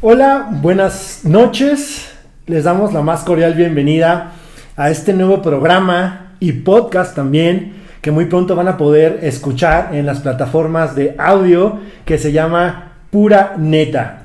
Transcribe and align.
Hola, 0.00 0.48
buenas 0.52 1.22
noches. 1.24 2.16
Les 2.46 2.62
damos 2.62 2.92
la 2.92 3.02
más 3.02 3.24
cordial 3.24 3.54
bienvenida 3.54 4.30
a 4.76 4.90
este 4.90 5.12
nuevo 5.12 5.42
programa 5.42 6.34
y 6.38 6.52
podcast 6.52 7.16
también 7.16 7.72
que 8.00 8.12
muy 8.12 8.26
pronto 8.26 8.54
van 8.54 8.68
a 8.68 8.76
poder 8.76 9.18
escuchar 9.22 9.96
en 9.96 10.06
las 10.06 10.20
plataformas 10.20 10.94
de 10.94 11.16
audio 11.18 11.80
que 12.04 12.16
se 12.16 12.30
llama 12.30 12.92
Pura 13.10 13.56
Neta. 13.58 14.22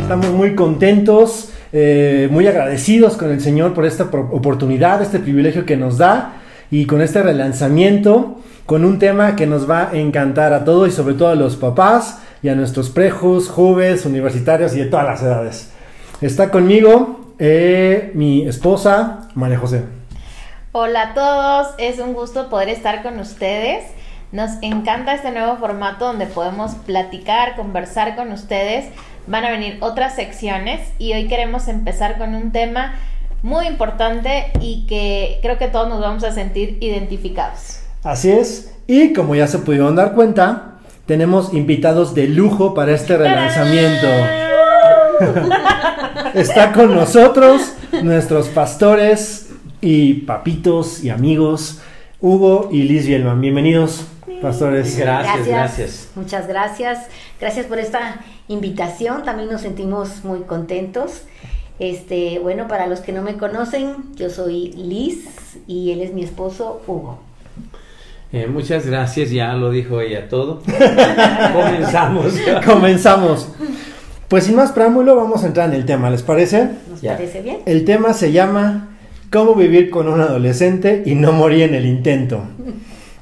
Estamos 0.00 0.30
muy 0.30 0.54
contentos, 0.54 1.50
eh, 1.72 2.28
muy 2.30 2.46
agradecidos 2.46 3.16
con 3.16 3.30
el 3.30 3.40
Señor 3.40 3.74
por 3.74 3.86
esta 3.86 4.04
oportunidad, 4.04 5.02
este 5.02 5.18
privilegio 5.18 5.66
que 5.66 5.76
nos 5.76 5.98
da 5.98 6.34
y 6.70 6.86
con 6.86 7.00
este 7.02 7.22
relanzamiento 7.22 8.40
con 8.66 8.84
un 8.84 8.98
tema 8.98 9.36
que 9.36 9.46
nos 9.46 9.70
va 9.70 9.90
a 9.90 9.96
encantar 9.96 10.52
a 10.52 10.64
todos 10.64 10.88
y 10.88 10.92
sobre 10.92 11.14
todo 11.14 11.28
a 11.28 11.36
los 11.36 11.56
papás 11.56 12.20
y 12.42 12.48
a 12.48 12.54
nuestros 12.56 12.90
prejos, 12.90 13.48
jóvenes, 13.48 14.04
universitarios 14.04 14.74
y 14.74 14.80
de 14.80 14.86
todas 14.86 15.06
las 15.06 15.22
edades. 15.22 15.70
Está 16.20 16.50
conmigo 16.50 17.34
eh, 17.38 18.10
mi 18.14 18.46
esposa, 18.46 19.28
María 19.34 19.58
José. 19.58 19.84
Hola 20.72 21.02
a 21.02 21.14
todos, 21.14 21.74
es 21.78 22.00
un 22.00 22.12
gusto 22.12 22.48
poder 22.50 22.68
estar 22.68 23.02
con 23.02 23.20
ustedes. 23.20 23.84
Nos 24.32 24.50
encanta 24.62 25.14
este 25.14 25.30
nuevo 25.30 25.56
formato 25.56 26.06
donde 26.06 26.26
podemos 26.26 26.74
platicar, 26.74 27.54
conversar 27.54 28.16
con 28.16 28.32
ustedes. 28.32 28.86
Van 29.26 29.44
a 29.44 29.50
venir 29.50 29.78
otras 29.80 30.14
secciones 30.14 30.80
y 30.98 31.12
hoy 31.12 31.26
queremos 31.26 31.66
empezar 31.66 32.16
con 32.16 32.34
un 32.34 32.52
tema 32.52 32.94
muy 33.42 33.66
importante 33.66 34.52
y 34.60 34.86
que 34.86 35.40
creo 35.42 35.58
que 35.58 35.66
todos 35.66 35.88
nos 35.88 36.00
vamos 36.00 36.22
a 36.22 36.32
sentir 36.32 36.78
identificados. 36.80 37.80
Así 38.04 38.30
es, 38.30 38.72
y 38.86 39.12
como 39.12 39.34
ya 39.34 39.48
se 39.48 39.58
pudieron 39.58 39.96
dar 39.96 40.14
cuenta, 40.14 40.76
tenemos 41.06 41.52
invitados 41.54 42.14
de 42.14 42.28
lujo 42.28 42.72
para 42.72 42.92
este 42.92 43.16
relanzamiento. 43.16 44.06
Está 46.34 46.72
con 46.72 46.94
nosotros 46.94 47.72
nuestros 48.02 48.48
pastores 48.48 49.50
y 49.80 50.14
papitos 50.14 51.02
y 51.02 51.10
amigos, 51.10 51.80
Hugo 52.20 52.68
y 52.70 52.84
Liz 52.84 53.06
Bielman. 53.06 53.40
Bienvenidos, 53.40 54.06
pastores. 54.40 54.96
Gracias, 54.96 55.46
gracias. 55.46 56.08
Muchas 56.14 56.46
gracias. 56.46 57.08
Gracias 57.40 57.66
por 57.66 57.78
esta 57.78 58.20
invitación. 58.48 59.24
También 59.24 59.50
nos 59.50 59.60
sentimos 59.62 60.24
muy 60.24 60.40
contentos. 60.40 61.22
Este, 61.78 62.38
bueno, 62.38 62.68
para 62.68 62.86
los 62.86 63.00
que 63.00 63.12
no 63.12 63.22
me 63.22 63.36
conocen, 63.36 63.96
yo 64.14 64.30
soy 64.30 64.72
Liz 64.72 65.26
y 65.66 65.90
él 65.92 66.00
es 66.00 66.12
mi 66.14 66.22
esposo 66.24 66.80
Hugo. 66.86 67.20
Eh, 68.32 68.46
muchas 68.46 68.86
gracias, 68.86 69.30
ya 69.30 69.52
lo 69.54 69.70
dijo 69.70 70.00
ella 70.00 70.28
todo. 70.28 70.62
Comenzamos. 71.52 72.34
Comenzamos. 72.64 73.48
Pues 74.28 74.44
sin 74.44 74.56
más 74.56 74.72
preámbulo, 74.72 75.14
vamos 75.16 75.44
a 75.44 75.46
entrar 75.46 75.68
en 75.68 75.74
el 75.76 75.86
tema, 75.86 76.10
¿les 76.10 76.22
parece? 76.22 76.70
¿Nos 76.90 77.00
Ya. 77.00 77.12
parece 77.14 77.42
bien? 77.42 77.58
El 77.66 77.84
tema 77.84 78.12
se 78.12 78.32
llama 78.32 78.88
¿Cómo 79.30 79.54
vivir 79.54 79.90
con 79.90 80.08
un 80.08 80.20
adolescente 80.20 81.02
y 81.06 81.14
no 81.14 81.32
morir 81.32 81.62
en 81.64 81.74
el 81.74 81.86
intento? 81.86 82.42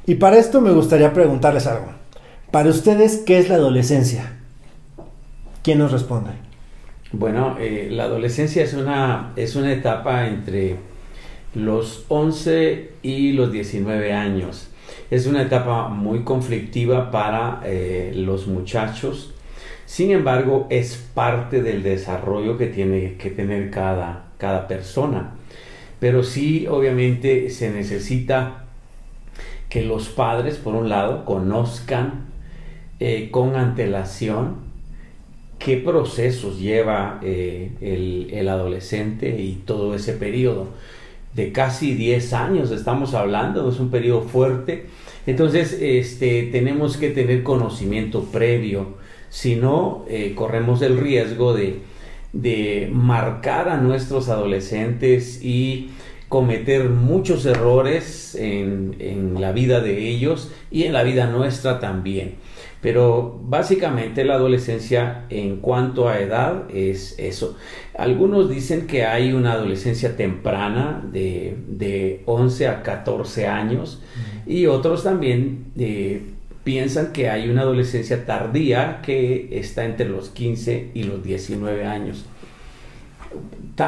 Y 0.07 0.15
para 0.17 0.39
esto 0.39 0.61
me 0.61 0.71
gustaría 0.73 1.13
preguntarles 1.13 1.67
algo. 1.67 1.87
Para 2.51 2.71
ustedes, 2.71 3.19
¿qué 3.27 3.39
es 3.39 3.49
la 3.49 3.57
adolescencia? 3.57 4.33
¿Quién 5.65 5.79
nos 5.79 5.93
responde? 5.93 6.33
Bueno, 7.11 7.57
eh, 7.59 7.89
la 7.91 8.05
adolescencia 8.05 8.63
es 8.63 8.75
una, 8.75 9.33
es 9.35 9.57
una 9.57 9.73
etapa 9.73 10.27
entre 10.27 10.77
los 11.55 12.05
11 12.09 12.91
y 13.01 13.33
los 13.33 13.51
19 13.51 14.13
años. 14.13 14.69
Es 15.11 15.25
una 15.27 15.41
etapa 15.41 15.89
muy 15.89 16.23
conflictiva 16.23 17.11
para 17.11 17.63
eh, 17.65 18.13
los 18.15 18.47
muchachos. 18.47 19.33
Sin 19.87 20.11
embargo, 20.11 20.67
es 20.69 20.97
parte 21.15 21.63
del 21.63 21.83
desarrollo 21.83 22.59
que 22.59 22.67
tiene 22.67 23.15
que 23.15 23.31
tener 23.31 23.71
cada, 23.71 24.27
cada 24.37 24.69
persona. 24.69 25.33
Pero 25.99 26.25
sí, 26.25 26.67
obviamente, 26.67 27.49
se 27.49 27.71
necesita 27.71 28.67
que 29.71 29.81
los 29.81 30.11
padres, 30.11 30.57
por 30.57 30.75
un 30.75 30.91
lado, 30.91 31.25
conozcan 31.25 32.27
eh, 33.01 33.31
con 33.31 33.57
antelación 33.57 34.74
qué 35.65 35.79
procesos 35.79 36.61
lleva 36.61 37.19
eh, 37.23 37.71
el, 37.81 38.49
adolescente 38.49 39.41
y 39.41 39.63
todo 39.65 39.95
ese 39.95 40.13
periodo. 40.13 40.69
De 41.33 41.53
casi 41.53 41.95
10 41.95 42.33
años 42.35 42.71
estamos 42.71 43.15
hablando, 43.15 43.69
es 43.71 43.81
un 43.81 43.91
periodo 43.91 44.23
fuerte. 44.23 44.87
Entonces, 45.27 45.77
este, 45.81 46.51
tenemos 46.53 46.99
que 46.99 47.09
tener 47.09 47.43
conocimiento 47.43 48.25
previo, 48.25 48.99
si 49.31 49.57
no, 49.57 50.05
eh, 50.09 50.35
corremos 50.37 50.83
el 50.83 50.99
riesgo 50.99 51.55
de, 51.55 51.79
de 52.35 52.91
marcar 52.93 53.71
a 53.71 53.79
nuestros 53.79 54.29
adolescentes 54.29 55.43
y 55.43 55.91
cometer 56.29 56.91
muchos 56.91 57.47
errores 57.47 58.35
en, 58.35 58.97
en 58.99 59.41
la 59.41 59.53
vida 59.53 59.81
de 59.81 60.09
ellos 60.11 60.53
y 60.71 60.83
en 60.83 60.93
la 60.93 61.05
vida 61.05 61.27
nuestra 61.27 61.81
también. 61.81 62.35
Pero 62.85 63.41
básicamente 63.43 64.27
la 64.27 64.35
adolescencia 64.35 65.25
en 65.31 65.57
cuanto 65.57 66.07
a 66.07 66.21
edad 66.21 66.65
es 66.71 67.19
eso. 67.19 67.57
Algunos 67.97 68.51
dicen 68.51 68.87
que 68.87 69.07
hay 69.07 69.33
una 69.33 69.53
adolescencia 69.53 70.19
temprana 70.19 71.03
de, 71.11 71.57
de 71.67 72.23
11 72.27 72.69
a 72.69 72.83
14 72.83 73.47
años 73.47 74.03
y 74.45 74.67
otros 74.67 75.03
también 75.03 75.65
eh, 75.79 76.27
piensan 76.63 77.15
que 77.15 77.31
hay 77.31 77.49
una 77.49 77.63
adolescencia 77.63 78.27
tardía 78.27 79.01
que 79.01 79.59
está 79.59 79.87
entre 79.87 80.11
los 80.11 80.29
15 80.29 80.91
y 80.93 81.05
los 81.05 81.25
19 81.25 81.87
años. 81.87 82.27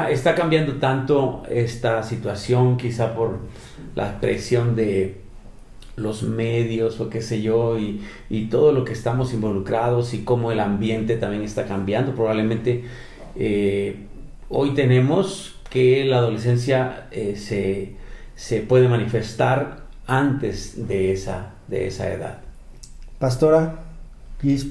Está 0.09 0.33
cambiando 0.33 0.77
tanto 0.77 1.43
esta 1.51 2.01
situación 2.01 2.77
quizá 2.77 3.13
por 3.13 3.41
la 3.93 4.19
presión 4.19 4.75
de 4.75 5.26
los 5.97 6.23
medios 6.23 7.01
o 7.01 7.09
qué 7.09 7.21
sé 7.21 7.41
yo 7.41 7.77
y, 7.77 8.01
y 8.29 8.45
todo 8.45 8.71
lo 8.71 8.85
que 8.85 8.93
estamos 8.93 9.33
involucrados 9.33 10.13
y 10.13 10.19
cómo 10.19 10.51
el 10.51 10.59
ambiente 10.59 11.17
también 11.17 11.43
está 11.43 11.65
cambiando. 11.65 12.13
Probablemente 12.13 12.85
eh, 13.35 14.05
hoy 14.47 14.73
tenemos 14.73 15.59
que 15.69 16.05
la 16.05 16.17
adolescencia 16.17 17.07
eh, 17.11 17.35
se, 17.35 17.95
se 18.35 18.61
puede 18.61 18.87
manifestar 18.87 19.87
antes 20.05 20.87
de 20.87 21.11
esa, 21.11 21.53
de 21.67 21.87
esa 21.87 22.13
edad. 22.13 22.39
Pastora, 23.19 23.79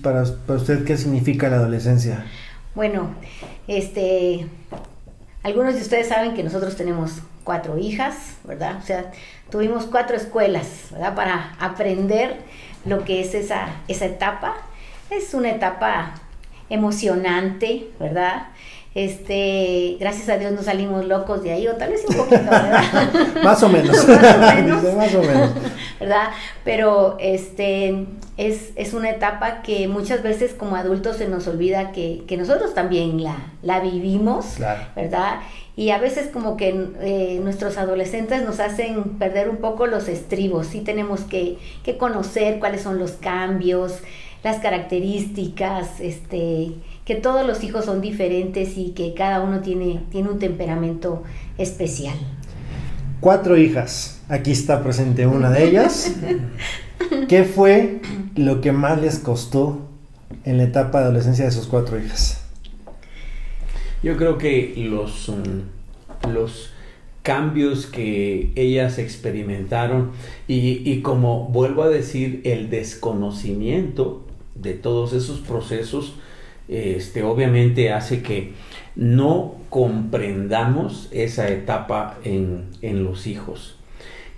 para, 0.03 0.25
para 0.47 0.59
usted, 0.61 0.85
¿qué 0.85 0.97
significa 0.97 1.49
la 1.49 1.57
adolescencia? 1.57 2.25
Bueno, 2.77 3.11
este, 3.67 4.47
algunos 5.43 5.75
de 5.75 5.81
ustedes 5.81 6.09
saben 6.09 6.35
que 6.35 6.45
nosotros 6.45 6.77
tenemos 6.77 7.21
cuatro 7.47 7.79
hijas, 7.79 8.37
¿verdad? 8.43 8.77
O 8.83 8.83
sea, 8.85 9.13
tuvimos 9.51 9.87
cuatro 9.87 10.17
escuelas, 10.17 10.89
¿verdad? 10.91 11.15
Para 11.15 11.57
aprender 11.61 12.41
lo 12.85 13.05
que 13.05 13.21
es 13.21 13.35
esa, 13.35 13.69
esa 13.87 14.07
etapa. 14.07 14.57
Es 15.11 15.33
una 15.33 15.51
etapa 15.51 16.11
emocionante, 16.69 17.89
¿verdad? 18.01 18.49
Este, 18.97 19.99
gracias 20.01 20.31
a 20.31 20.39
Dios 20.39 20.53
no 20.53 20.63
salimos 20.63 21.05
locos 21.05 21.43
de 21.43 21.53
ahí, 21.53 21.69
o 21.69 21.75
tal 21.75 21.91
vez 21.91 22.03
un 22.09 22.17
poquito, 22.17 22.41
¿verdad? 22.45 22.83
Más 23.45 23.63
o 23.63 23.69
menos. 23.69 24.09
Más 24.09 24.35
o 24.35 24.55
menos. 24.55 24.83
Dice, 24.83 24.97
más 24.97 25.15
o 25.15 25.21
menos. 25.21 25.51
¿verdad? 26.01 26.29
Pero 26.65 27.19
este 27.21 28.07
es, 28.39 28.71
es 28.75 28.95
una 28.95 29.11
etapa 29.11 29.61
que 29.61 29.87
muchas 29.87 30.23
veces 30.23 30.55
como 30.55 30.77
adultos 30.77 31.19
se 31.19 31.29
nos 31.29 31.47
olvida 31.47 31.93
que, 31.93 32.23
que 32.27 32.39
nosotros 32.39 32.73
también 32.73 33.23
la, 33.23 33.37
la 33.61 33.81
vivimos, 33.81 34.47
Claro. 34.57 34.81
¿verdad? 34.97 35.41
Y 35.77 35.91
a 35.91 35.99
veces 35.99 36.31
como 36.33 36.57
que 36.57 36.89
eh, 37.03 37.39
nuestros 37.43 37.77
adolescentes 37.77 38.47
nos 38.47 38.61
hacen 38.61 39.19
perder 39.19 39.51
un 39.51 39.59
poco 39.59 39.87
los 39.87 40.09
estribos, 40.09 40.69
sí 40.69 40.81
tenemos 40.81 41.21
que, 41.21 41.59
que 41.85 41.99
conocer 41.99 42.61
cuáles 42.61 42.81
son 42.81 42.99
los 42.99 43.11
cambios, 43.13 43.99
las 44.43 44.59
características, 44.61 46.01
este, 46.01 46.73
que 47.07 47.15
todos 47.15 47.47
los 47.47 47.63
hijos 47.63 47.85
son 47.85 48.01
diferentes 48.01 48.77
y 48.77 48.91
que 48.91 49.15
cada 49.15 49.41
uno 49.41 49.61
tiene, 49.61 50.03
tiene 50.11 50.29
un 50.29 50.41
temperamento 50.41 51.23
especial. 51.57 52.17
Cuatro 53.21 53.57
hijas. 53.57 54.21
Aquí 54.29 54.51
está 54.51 54.83
presente 54.83 55.25
una 55.27 55.51
de 55.51 55.69
ellas. 55.69 56.17
¿Qué 57.29 57.45
fue 57.45 58.01
lo 58.35 58.61
que 58.61 58.73
más 58.73 59.01
les 59.01 59.21
costó 59.21 59.89
en 60.45 60.59
la 60.59 60.65
etapa 60.65 60.99
de 60.99 61.05
adolescencia 61.05 61.45
de 61.45 61.53
sus 61.53 61.69
cuatro 61.69 61.97
hijas? 61.97 62.45
Yo 64.03 64.17
creo 64.17 64.37
que 64.37 64.75
los, 64.77 65.29
mm, 65.29 66.33
los 66.33 66.71
cambios 67.23 67.87
que 67.87 68.51
ellas 68.57 68.99
experimentaron 68.99 70.11
y, 70.49 70.83
y 70.85 71.03
como 71.03 71.49
vuelvo 71.51 71.85
a 71.85 71.89
decir, 71.89 72.41
el 72.43 72.69
desconocimiento 72.69 74.27
de 74.57 74.75
todos 74.75 75.13
esos 75.13 75.39
procesos 75.39 76.17
este, 76.69 77.23
obviamente 77.23 77.93
hace 77.93 78.23
que 78.23 78.53
no 78.95 79.57
comprendamos 79.71 81.09
esa 81.13 81.49
etapa 81.49 82.19
en, 82.25 83.05
los 83.05 83.27
hijos. 83.27 83.77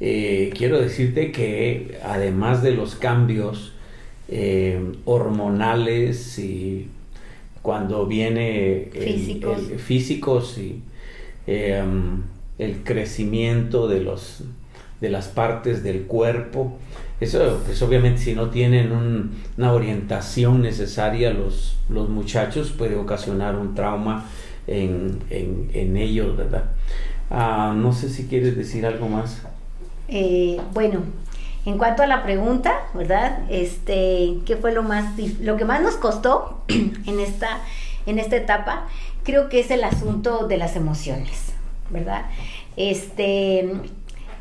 Eh, 0.00 0.50
quiero 0.56 0.80
decirte 0.80 1.32
que 1.32 1.98
además 2.04 2.62
de 2.62 2.72
los 2.72 2.94
cambios 2.94 3.72
eh, 4.28 4.80
hormonales 5.04 6.38
y 6.38 6.88
cuando 7.62 8.06
viene 8.06 8.90
físicos, 9.78 10.58
y 10.58 10.82
em, 11.46 12.22
el 12.58 12.82
crecimiento 12.84 13.88
de 13.88 14.00
los 14.00 14.44
de 15.00 15.10
las 15.10 15.28
partes 15.28 15.82
del 15.82 16.02
cuerpo 16.02 16.76
eso 17.20 17.60
pues 17.64 17.80
obviamente 17.82 18.20
si 18.20 18.34
no 18.34 18.50
tienen 18.50 18.92
una 19.56 19.72
orientación 19.72 20.62
necesaria 20.62 21.32
los, 21.32 21.76
los 21.88 22.08
muchachos 22.08 22.70
puede 22.70 22.96
ocasionar 22.96 23.56
un 23.56 23.74
trauma 23.74 24.26
en, 24.66 25.20
en, 25.30 25.96
ellos 25.96 26.36
verdad 26.36 26.64
ah, 27.30 27.74
no 27.76 27.92
sé 27.92 28.08
si 28.10 28.26
quieres 28.26 28.56
decir 28.56 28.86
algo 28.86 29.08
más 29.08 29.42
eh, 30.08 30.60
bueno 30.74 31.02
en 31.68 31.76
cuanto 31.76 32.02
a 32.02 32.06
la 32.06 32.22
pregunta, 32.22 32.72
¿verdad? 32.94 33.40
Este, 33.50 34.38
¿qué 34.46 34.56
fue 34.56 34.72
lo 34.72 34.82
más 34.82 35.18
lo 35.40 35.58
que 35.58 35.66
más 35.66 35.82
nos 35.82 35.96
costó 35.96 36.62
en 36.68 37.20
esta 37.20 37.60
en 38.06 38.18
esta 38.18 38.36
etapa? 38.36 38.88
Creo 39.22 39.50
que 39.50 39.60
es 39.60 39.70
el 39.70 39.84
asunto 39.84 40.48
de 40.48 40.56
las 40.56 40.76
emociones, 40.76 41.52
¿verdad? 41.90 42.24
Este, 42.76 43.70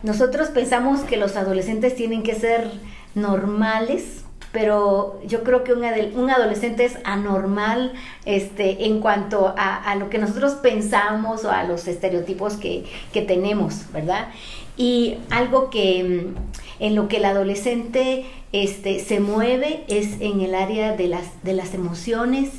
nosotros 0.03 0.49
pensamos 0.49 1.01
que 1.01 1.17
los 1.17 1.35
adolescentes 1.35 1.95
tienen 1.95 2.23
que 2.23 2.35
ser 2.35 2.71
normales, 3.15 4.23
pero 4.51 5.19
yo 5.25 5.43
creo 5.43 5.63
que 5.63 5.73
un, 5.73 5.83
un 6.15 6.29
adolescente 6.29 6.85
es 6.85 6.97
anormal 7.03 7.93
este, 8.25 8.85
en 8.85 8.99
cuanto 9.01 9.53
a, 9.57 9.93
lo 9.95 10.09
que 10.09 10.17
nosotros 10.17 10.53
pensamos 10.53 11.43
o 11.45 11.51
a 11.51 11.63
los 11.63 11.87
estereotipos 11.87 12.53
que, 12.55 12.85
que 13.11 13.21
tenemos, 13.21 13.91
¿verdad? 13.91 14.29
Y 14.77 15.17
algo 15.31 15.69
que 15.69 16.31
en 16.79 16.95
lo 16.95 17.07
que 17.07 17.17
el 17.17 17.25
adolescente 17.25 18.25
este, 18.51 18.99
se 18.99 19.19
mueve 19.19 19.83
es 19.87 20.21
en 20.21 20.41
el 20.41 20.55
área 20.55 20.95
de 20.95 21.07
las, 21.07 21.43
de 21.43 21.53
las 21.53 21.73
emociones 21.73 22.49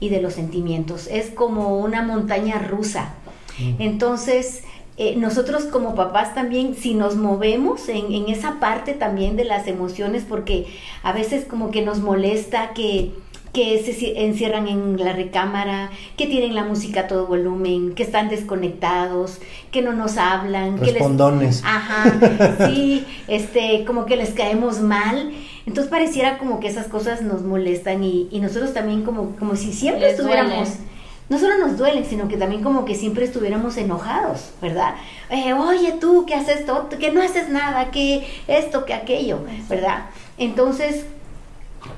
y 0.00 0.08
de 0.08 0.20
los 0.20 0.34
sentimientos. 0.34 1.06
Es 1.08 1.30
como 1.30 1.78
una 1.78 2.02
montaña 2.02 2.58
rusa. 2.58 3.14
Mm. 3.58 3.82
Entonces, 3.82 4.62
eh, 4.96 5.16
nosotros 5.16 5.64
como 5.64 5.94
papás 5.94 6.34
también, 6.34 6.74
si 6.74 6.94
nos 6.94 7.16
movemos 7.16 7.88
en, 7.88 8.12
en, 8.12 8.28
esa 8.28 8.60
parte 8.60 8.92
también 8.92 9.36
de 9.36 9.44
las 9.44 9.66
emociones, 9.66 10.24
porque 10.28 10.66
a 11.02 11.12
veces 11.12 11.46
como 11.46 11.70
que 11.70 11.82
nos 11.82 12.00
molesta 12.00 12.74
que 12.74 13.12
que 13.52 13.82
se 13.82 14.24
encierran 14.24 14.66
en 14.66 14.96
la 14.96 15.12
recámara, 15.12 15.90
que 16.16 16.26
tienen 16.26 16.54
la 16.54 16.64
música 16.64 17.00
a 17.00 17.06
todo 17.06 17.26
volumen, 17.26 17.94
que 17.94 18.02
están 18.02 18.30
desconectados, 18.30 19.40
que 19.70 19.82
no 19.82 19.92
nos 19.92 20.16
hablan, 20.16 20.78
Respondones. 20.78 21.60
que 21.60 21.62
les 21.62 21.64
ajá, 21.64 22.66
sí, 22.68 23.04
este, 23.28 23.84
como 23.84 24.06
que 24.06 24.16
les 24.16 24.30
caemos 24.30 24.80
mal. 24.80 25.32
Entonces 25.66 25.90
pareciera 25.90 26.38
como 26.38 26.60
que 26.60 26.68
esas 26.68 26.88
cosas 26.88 27.20
nos 27.20 27.42
molestan 27.42 28.02
y, 28.02 28.26
y 28.30 28.40
nosotros 28.40 28.72
también 28.72 29.02
como, 29.02 29.36
como 29.36 29.54
si 29.54 29.72
siempre 29.72 30.10
estuviéramos 30.10 30.70
no 31.32 31.38
solo 31.38 31.56
nos 31.56 31.78
duelen, 31.78 32.04
sino 32.04 32.28
que 32.28 32.36
también 32.36 32.62
como 32.62 32.84
que 32.84 32.94
siempre 32.94 33.24
estuviéramos 33.24 33.78
enojados, 33.78 34.50
¿verdad? 34.60 34.96
Eh, 35.30 35.54
oye 35.54 35.92
tú, 35.92 36.26
¿qué 36.26 36.34
haces 36.34 36.60
esto? 36.60 36.90
Que 36.90 37.10
no 37.10 37.22
haces 37.22 37.48
nada, 37.48 37.90
que 37.90 38.26
esto, 38.48 38.84
que 38.84 38.92
aquello, 38.92 39.38
¿verdad? 39.66 40.10
Entonces, 40.36 41.06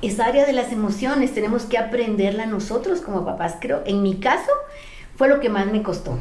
esa 0.02 0.26
área 0.26 0.46
de 0.46 0.52
las 0.52 0.70
emociones 0.70 1.34
tenemos 1.34 1.64
que 1.64 1.78
aprenderla 1.78 2.46
nosotros 2.46 3.00
como 3.00 3.24
papás. 3.24 3.56
Creo, 3.60 3.82
en 3.86 4.02
mi 4.02 4.20
caso, 4.20 4.52
fue 5.16 5.26
lo 5.28 5.40
que 5.40 5.48
más 5.48 5.66
me 5.66 5.82
costó, 5.82 6.16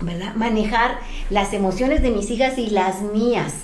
¿verdad? 0.00 0.36
Manejar 0.36 1.00
las 1.30 1.52
emociones 1.52 2.00
de 2.00 2.12
mis 2.12 2.30
hijas 2.30 2.58
y 2.58 2.70
las 2.70 3.02
mías, 3.02 3.54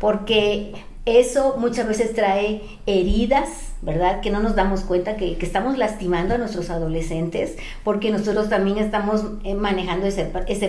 porque 0.00 0.72
eso 1.08 1.56
muchas 1.58 1.88
veces 1.88 2.14
trae 2.14 2.62
heridas, 2.86 3.72
¿verdad? 3.82 4.20
Que 4.20 4.30
no 4.30 4.40
nos 4.40 4.54
damos 4.54 4.82
cuenta 4.82 5.16
que, 5.16 5.36
estamos 5.40 5.78
lastimando 5.78 6.34
a 6.34 6.38
nuestros 6.38 6.70
adolescentes 6.70 7.56
porque 7.84 8.10
nosotros 8.10 8.48
también 8.48 8.78
estamos 8.78 9.24
eh, 9.44 9.54
manejando 9.54 10.06
ese, 10.06 10.24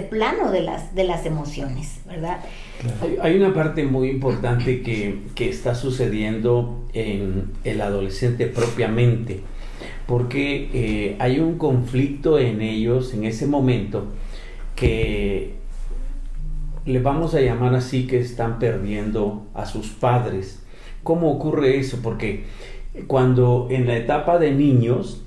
plano 0.09 0.51
de 0.51 0.62
las, 0.62 1.25
emociones, 1.25 2.00
¿verdad? 2.07 2.39
Hay, 3.21 3.36
una 3.36 3.53
parte 3.53 3.83
muy 3.83 4.09
importante 4.09 4.81
que, 4.81 5.19
que, 5.36 5.50
está 5.50 5.75
sucediendo 5.75 6.86
en 6.94 7.51
el 7.63 7.81
adolescente 7.81 8.47
propiamente, 8.47 9.41
porque 10.07 10.69
eh, 10.74 11.15
hay 11.19 11.39
un 11.39 11.57
conflicto 11.57 12.39
en 12.39 12.62
ellos 12.62 13.13
en 13.13 13.25
ese 13.25 13.47
momento 13.47 14.07
que 14.75 15.59
le 16.89 17.00
vamos 17.00 17.36
a 17.36 17.41
llamar 17.41 17.75
así 17.75 18.07
que 18.07 18.19
están 18.19 18.59
perdiendo 18.59 19.45
a 19.53 19.65
sus 19.65 19.89
padres. 19.89 20.63
¿Cómo 21.03 21.31
ocurre 21.31 21.80
eso? 21.80 22.00
Porque 22.01 22.45
cuando 23.07 23.68
en 23.69 23.88
la 23.88 23.95
etapa 23.95 24.39
de 24.39 24.51
niños 24.51 25.21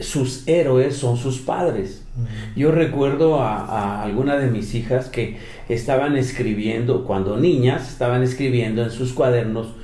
sus 0.00 0.46
héroes 0.46 0.96
son 0.96 1.16
sus 1.16 1.38
padres. 1.38 2.04
Yo 2.54 2.70
recuerdo 2.70 3.40
a, 3.40 3.64
a 3.64 4.02
alguna 4.02 4.36
de 4.36 4.48
mis 4.48 4.74
hijas 4.74 5.08
que 5.08 5.38
estaban 5.68 6.16
escribiendo, 6.16 7.04
cuando 7.04 7.36
niñas, 7.36 7.90
estaban 7.90 8.22
escribiendo 8.22 8.84
en 8.84 8.90
sus 8.90 9.12
cuadernos 9.12 9.74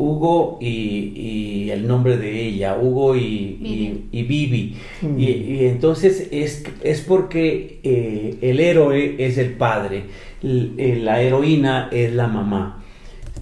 Hugo 0.00 0.58
y, 0.60 1.68
el 1.70 1.86
nombre 1.86 2.16
de 2.16 2.46
ella, 2.46 2.78
Hugo 2.80 3.14
y, 3.14 4.08
y, 4.10 4.22
Vivi. 4.22 4.76
Y, 5.16 5.66
entonces 5.66 6.28
es, 6.32 6.64
es 6.82 7.00
porque 7.02 7.80
eh, 7.82 8.38
el 8.40 8.60
héroe 8.60 9.16
es 9.18 9.38
el 9.38 9.52
padre, 9.52 10.04
eh, 10.42 10.98
la 11.02 11.20
heroína 11.20 11.88
es 11.92 12.12
la 12.14 12.26
mamá. 12.26 12.82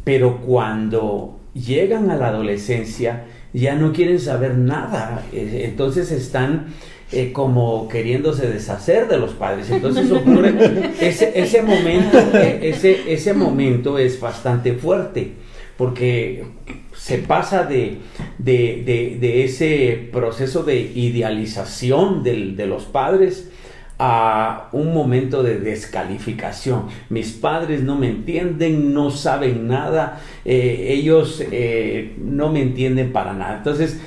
Pero 0.04 0.38
cuando 0.38 1.38
llegan 1.54 2.10
a 2.10 2.16
la 2.16 2.28
adolescencia, 2.28 3.24
ya 3.52 3.76
no 3.76 3.92
quieren 3.92 4.18
saber 4.18 4.56
nada. 4.56 5.24
Entonces 5.32 6.10
están 6.10 6.66
como 7.32 7.88
queriéndose 7.88 8.48
deshacer 8.48 9.08
de 9.08 9.18
los 9.18 9.32
padres. 9.32 9.70
Entonces 9.70 10.10
ocurre 10.10 10.92
ese, 11.00 11.32
ese 11.34 11.62
momento, 11.62 12.18
ese, 12.36 13.12
ese 13.12 13.34
momento 13.34 13.98
es 13.98 14.20
bastante 14.20 14.74
fuerte 14.74 15.32
porque 15.76 16.44
se 16.94 17.18
pasa 17.18 17.64
de, 17.64 17.98
ese 19.44 20.08
proceso 20.12 20.64
de 20.64 20.80
idealización 20.80 22.22
de 22.24 22.66
los 22.66 22.84
padres 22.84 23.48
a 23.98 24.68
un 24.72 24.94
momento 24.94 25.42
de 25.42 25.58
descalificación. 25.58 26.84
Mis 27.08 27.32
padres 27.32 27.82
no 27.82 27.96
me 27.96 28.08
entienden, 28.08 28.94
no 28.94 29.10
saben 29.10 29.66
nada, 29.66 30.20
eh, 30.44 30.86
ellos 30.90 31.42
eh, 31.50 32.14
no 32.18 32.50
me 32.50 32.62
entienden 32.62 33.12
para 33.12 33.32
nada. 33.32 33.58
Entonces, 33.58 34.00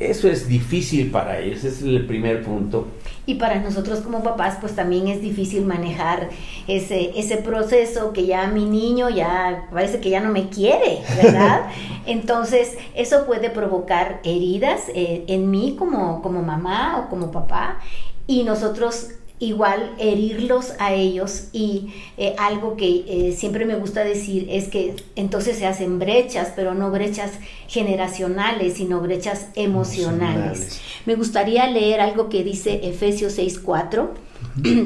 eso 0.00 0.28
es 0.28 0.48
difícil 0.48 1.10
para 1.10 1.38
ellos, 1.38 1.58
ese 1.58 1.68
es 1.68 1.82
el 1.82 2.06
primer 2.06 2.42
punto. 2.42 2.88
Y 3.24 3.36
para 3.36 3.60
nosotros 3.60 4.00
como 4.00 4.22
papás, 4.22 4.58
pues 4.60 4.74
también 4.74 5.06
es 5.06 5.22
difícil 5.22 5.64
manejar 5.64 6.30
ese, 6.66 7.12
ese 7.16 7.36
proceso 7.36 8.12
que 8.12 8.26
ya 8.26 8.48
mi 8.48 8.64
niño 8.64 9.10
ya 9.10 9.68
parece 9.72 10.00
que 10.00 10.10
ya 10.10 10.20
no 10.20 10.32
me 10.32 10.48
quiere, 10.48 10.98
¿verdad? 11.22 11.68
Entonces, 12.06 12.76
eso 12.94 13.24
puede 13.24 13.50
provocar 13.50 14.20
heridas 14.24 14.82
eh, 14.94 15.24
en 15.28 15.50
mí 15.50 15.76
como, 15.78 16.20
como 16.20 16.42
mamá 16.42 16.98
o 16.98 17.10
como 17.10 17.30
papá. 17.30 17.78
Y 18.26 18.42
nosotros 18.42 19.10
igual 19.42 19.90
herirlos 19.98 20.72
a 20.78 20.94
ellos 20.94 21.48
y 21.52 21.88
eh, 22.16 22.36
algo 22.38 22.76
que 22.76 23.04
eh, 23.08 23.36
siempre 23.36 23.64
me 23.64 23.74
gusta 23.74 24.04
decir 24.04 24.46
es 24.48 24.68
que 24.68 24.94
entonces 25.16 25.58
se 25.58 25.66
hacen 25.66 25.98
brechas, 25.98 26.52
pero 26.54 26.74
no 26.74 26.92
brechas 26.92 27.32
generacionales, 27.66 28.74
sino 28.74 29.00
brechas 29.00 29.48
emocionales. 29.56 30.80
Me 31.06 31.16
gustaría 31.16 31.66
leer 31.66 32.00
algo 32.00 32.28
que 32.28 32.44
dice 32.44 32.88
Efesios 32.88 33.36
6:4, 33.36 34.10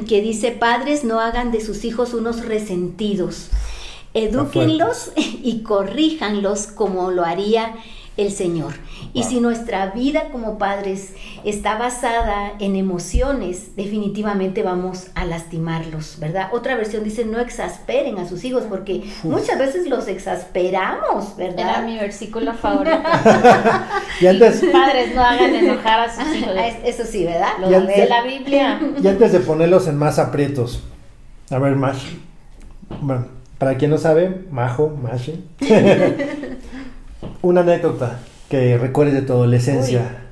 que 0.07 0.21
dice, 0.21 0.51
padres 0.51 1.03
no 1.03 1.19
hagan 1.19 1.51
de 1.51 1.61
sus 1.61 1.85
hijos 1.85 2.15
unos 2.15 2.43
resentidos, 2.43 3.49
edúquenlos 4.15 5.11
y 5.43 5.61
corríjanlos 5.61 6.65
como 6.65 7.11
lo 7.11 7.23
haría 7.23 7.75
el 8.17 8.31
Señor. 8.31 8.73
Y 9.17 9.23
si 9.23 9.39
nuestra 9.39 9.87
vida 9.87 10.25
como 10.31 10.59
padres 10.59 11.13
está 11.43 11.75
basada 11.75 12.53
en 12.59 12.75
emociones, 12.75 13.75
definitivamente 13.75 14.61
vamos 14.61 15.07
a 15.15 15.25
lastimarlos, 15.25 16.19
¿verdad? 16.19 16.49
Otra 16.51 16.75
versión 16.75 17.03
dice, 17.03 17.25
no 17.25 17.39
exasperen 17.39 18.19
a 18.19 18.27
sus 18.27 18.43
hijos, 18.43 18.65
porque 18.69 19.09
muchas 19.23 19.57
veces 19.57 19.87
los 19.87 20.07
exasperamos, 20.07 21.35
¿verdad? 21.35 21.79
Era 21.79 21.81
mi 21.81 21.97
versículo 21.97 22.53
favorito. 22.61 22.95
y 24.21 24.27
antes... 24.27 24.63
padres 24.71 25.15
no 25.15 25.23
hagan 25.23 25.55
enojar 25.55 26.01
a 26.01 26.13
sus 26.13 26.35
hijos. 26.35 26.51
Ah, 26.55 26.67
eso 26.67 27.03
sí, 27.03 27.25
¿verdad? 27.25 27.53
Lo 27.59 27.69
de 27.69 28.07
la 28.07 28.21
Biblia. 28.21 28.79
Y 29.01 29.07
antes 29.07 29.31
de 29.31 29.39
ponerlos 29.39 29.87
en 29.87 29.97
más 29.97 30.19
aprietos, 30.19 30.83
a 31.49 31.57
ver, 31.57 31.75
Mash. 31.75 32.03
Bueno, 33.01 33.25
para 33.57 33.77
quien 33.77 33.89
no 33.89 33.97
sabe, 33.97 34.45
Majo, 34.51 34.95
Mashi. 35.01 35.43
Una 37.41 37.61
anécdota 37.61 38.19
que 38.49 38.77
recuerdes 38.77 39.13
de 39.13 39.21
tu 39.21 39.33
adolescencia. 39.33 40.23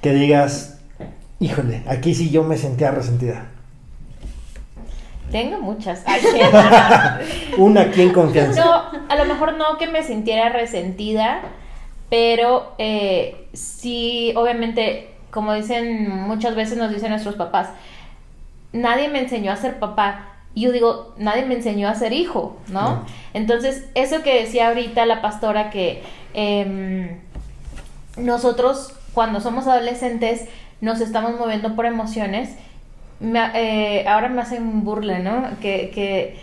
que 0.00 0.12
digas, 0.12 0.80
híjole, 1.38 1.82
aquí 1.86 2.14
sí 2.14 2.30
yo 2.30 2.42
me 2.42 2.56
sentía 2.56 2.90
resentida. 2.90 3.46
Tengo 5.30 5.58
muchas. 5.58 6.04
Una 7.56 7.82
aquí 7.82 8.02
en 8.02 8.12
confianza. 8.12 8.64
No, 8.64 9.08
a 9.08 9.16
lo 9.16 9.24
mejor 9.24 9.54
no 9.56 9.78
que 9.78 9.86
me 9.86 10.02
sintiera 10.02 10.50
resentida, 10.50 11.40
pero 12.10 12.74
eh, 12.78 13.48
sí, 13.54 14.32
obviamente, 14.36 15.14
como 15.30 15.54
dicen 15.54 16.10
muchas 16.10 16.54
veces 16.54 16.76
nos 16.76 16.92
dicen 16.92 17.10
nuestros 17.10 17.36
papás, 17.36 17.70
nadie 18.72 19.08
me 19.08 19.20
enseñó 19.20 19.52
a 19.52 19.56
ser 19.56 19.78
papá. 19.78 20.31
Y 20.54 20.62
yo 20.62 20.72
digo, 20.72 21.14
nadie 21.16 21.44
me 21.44 21.54
enseñó 21.54 21.88
a 21.88 21.94
ser 21.94 22.12
hijo, 22.12 22.56
¿no? 22.68 23.04
Entonces, 23.32 23.88
eso 23.94 24.22
que 24.22 24.40
decía 24.40 24.68
ahorita 24.68 25.06
la 25.06 25.22
pastora, 25.22 25.70
que 25.70 26.02
em, 26.34 27.20
nosotros 28.16 28.94
cuando 29.14 29.40
somos 29.40 29.66
adolescentes 29.66 30.48
nos 30.80 31.00
estamos 31.00 31.38
moviendo 31.38 31.74
por 31.74 31.86
emociones, 31.86 32.56
eh, 33.22 34.04
ahora 34.08 34.28
me 34.28 34.42
hacen 34.42 34.84
burla, 34.84 35.20
¿no? 35.20 35.48
Que, 35.60 35.90
que 35.94 36.36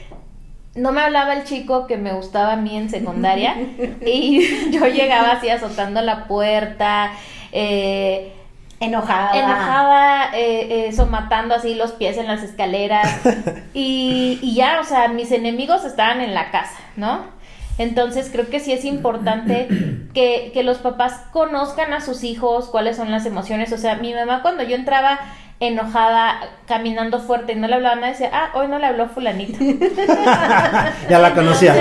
no 0.76 0.92
me 0.92 1.02
hablaba 1.02 1.34
el 1.34 1.44
chico 1.44 1.88
que 1.88 1.98
me 1.98 2.14
gustaba 2.14 2.54
a 2.54 2.56
mí 2.56 2.78
en 2.78 2.90
secundaria 2.90 3.56
y 4.06 4.72
yo 4.72 4.88
llegaba 4.88 5.32
así 5.32 5.50
azotando 5.50 6.02
la 6.02 6.28
puerta, 6.28 7.12
eh, 7.52 8.34
enojada, 8.80 9.38
enojada, 9.38 10.30
eh, 10.34 10.88
eso 10.88 11.06
matando 11.06 11.56
así 11.56 11.76
los 11.76 11.92
pies 11.94 12.18
en 12.18 12.28
las 12.28 12.44
escaleras 12.44 13.08
y, 13.74 14.40
y 14.42 14.56
ya, 14.56 14.80
o 14.80 14.84
sea, 14.84 15.08
mis 15.08 15.32
enemigos 15.32 15.84
estaban 15.86 16.22
en 16.22 16.34
la 16.34 16.52
casa, 16.52 16.78
¿no? 16.96 17.39
Entonces 17.80 18.30
creo 18.32 18.50
que 18.50 18.60
sí 18.60 18.72
es 18.72 18.86
importante 18.86 19.68
que, 20.14 20.52
que, 20.54 20.64
los 20.64 20.78
papás 20.78 21.24
conozcan 21.32 21.94
a 21.94 22.02
sus 22.02 22.24
hijos 22.24 22.68
cuáles 22.68 22.98
son 22.98 23.10
las 23.10 23.26
emociones. 23.26 23.74
O 23.74 23.78
sea, 23.78 23.96
mi 23.96 24.14
mamá 24.14 24.44
cuando 24.44 24.62
yo 24.62 24.76
entraba 24.76 25.20
enojada, 25.62 26.40
caminando 26.68 27.20
fuerte 27.20 27.52
y 27.52 27.56
no 27.56 27.68
le 27.68 27.76
hablaba 27.76 27.96
nada, 27.96 28.08
decía, 28.08 28.30
ah, 28.34 28.52
hoy 28.54 28.68
no 28.70 28.80
le 28.80 28.86
habló 28.86 29.10
fulanito. 29.10 29.60
ya 31.10 31.20
la 31.20 31.34
conocía, 31.34 31.76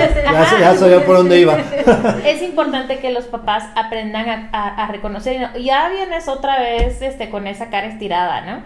ya, 0.59 0.75
sabía 0.75 1.05
por 1.05 1.17
dónde 1.17 1.39
iba. 1.39 1.57
es 2.25 2.41
importante 2.41 2.99
que 2.99 3.11
los 3.11 3.25
papás 3.25 3.63
aprendan 3.75 4.49
a, 4.51 4.87
reconocer, 4.87 5.51
y 5.55 5.63
ya 5.63 5.87
vienes 5.89 6.27
otra 6.27 6.59
vez 6.59 7.01
este, 7.01 7.29
con 7.29 7.47
esa 7.47 7.69
cara 7.69 7.87
estirada, 7.87 8.41
¿no? 8.41 8.63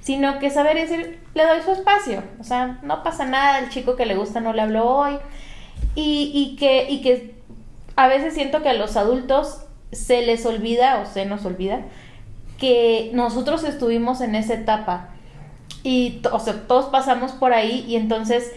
Sino 0.00 0.40
que 0.40 0.50
saber 0.50 0.76
decir, 0.76 1.20
le 1.34 1.44
doy 1.44 1.62
su 1.62 1.70
espacio, 1.70 2.24
o 2.40 2.44
sea, 2.44 2.78
no 2.82 3.04
pasa 3.04 3.24
nada, 3.24 3.60
el 3.60 3.68
chico 3.68 3.94
que 3.94 4.06
le 4.06 4.16
gusta 4.16 4.40
no 4.40 4.52
le 4.52 4.62
habló 4.62 4.84
hoy, 4.86 5.18
y, 5.94 6.30
y, 6.34 6.56
que, 6.56 6.90
y 6.90 7.00
que 7.00 7.34
a 7.96 8.08
veces 8.08 8.34
siento 8.34 8.62
que 8.62 8.68
a 8.68 8.74
los 8.74 8.96
adultos 8.96 9.60
se 9.92 10.24
les 10.24 10.44
olvida 10.46 11.00
o 11.00 11.06
se 11.06 11.24
nos 11.26 11.44
olvida 11.44 11.82
que 12.58 13.10
nosotros 13.14 13.64
estuvimos 13.64 14.20
en 14.20 14.34
esa 14.34 14.54
etapa 14.54 15.10
y 15.82 16.20
o 16.32 16.40
sea, 16.40 16.66
todos 16.66 16.86
pasamos 16.86 17.32
por 17.32 17.52
ahí 17.52 17.84
y 17.86 17.96
entonces 17.96 18.52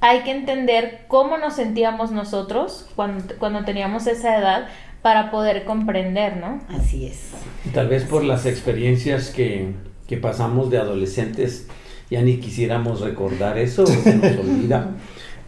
hay 0.00 0.20
que 0.20 0.32
entender 0.32 1.04
cómo 1.06 1.38
nos 1.38 1.54
sentíamos 1.54 2.10
nosotros 2.10 2.86
cuando, 2.96 3.34
cuando 3.38 3.64
teníamos 3.64 4.06
esa 4.06 4.36
edad 4.36 4.68
para 5.00 5.30
poder 5.30 5.64
comprender, 5.64 6.36
¿no? 6.38 6.60
Así 6.68 7.06
es. 7.06 7.30
Tal 7.72 7.88
vez 7.88 8.04
por 8.04 8.24
las 8.24 8.46
experiencias 8.46 9.30
que, 9.30 9.74
que 10.08 10.16
pasamos 10.16 10.70
de 10.70 10.78
adolescentes 10.78 11.68
ya 12.10 12.20
ni 12.20 12.38
quisiéramos 12.38 13.00
recordar 13.00 13.58
eso, 13.58 13.86
se 13.86 14.14
nos 14.16 14.38
olvida. 14.38 14.90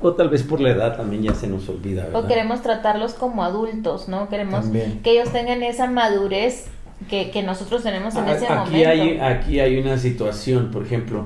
O 0.04 0.12
tal 0.12 0.28
vez 0.28 0.42
por 0.42 0.60
la 0.60 0.68
edad 0.68 0.98
también 0.98 1.22
ya 1.22 1.32
se 1.34 1.46
nos 1.46 1.66
olvida. 1.66 2.04
¿verdad? 2.04 2.24
O 2.24 2.28
queremos 2.28 2.60
tratarlos 2.60 3.14
como 3.14 3.42
adultos, 3.42 4.06
¿no? 4.06 4.28
Queremos 4.28 4.66
que 5.02 5.12
ellos 5.12 5.30
tengan 5.32 5.62
esa 5.62 5.86
madurez 5.86 6.66
que, 7.08 7.30
que 7.30 7.42
nosotros 7.42 7.82
tenemos 7.82 8.14
en 8.14 8.28
ese 8.28 8.46
aquí 8.46 8.70
momento. 8.70 8.88
Hay, 8.90 9.18
aquí 9.18 9.60
hay 9.60 9.78
una 9.78 9.96
situación, 9.96 10.70
por 10.70 10.82
ejemplo, 10.82 11.24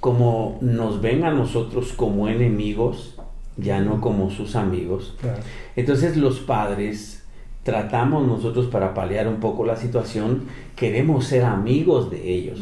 como 0.00 0.58
nos 0.60 1.00
ven 1.00 1.22
a 1.22 1.30
nosotros 1.30 1.92
como 1.92 2.26
enemigos, 2.26 3.14
ya 3.56 3.80
no 3.80 4.00
como 4.00 4.28
sus 4.30 4.56
amigos. 4.56 5.14
Entonces 5.76 6.16
los 6.16 6.40
padres 6.40 7.22
tratamos 7.62 8.26
nosotros 8.26 8.66
para 8.66 8.92
paliar 8.92 9.28
un 9.28 9.36
poco 9.36 9.64
la 9.64 9.76
situación, 9.76 10.46
queremos 10.74 11.26
ser 11.26 11.44
amigos 11.44 12.10
de 12.10 12.28
ellos, 12.28 12.60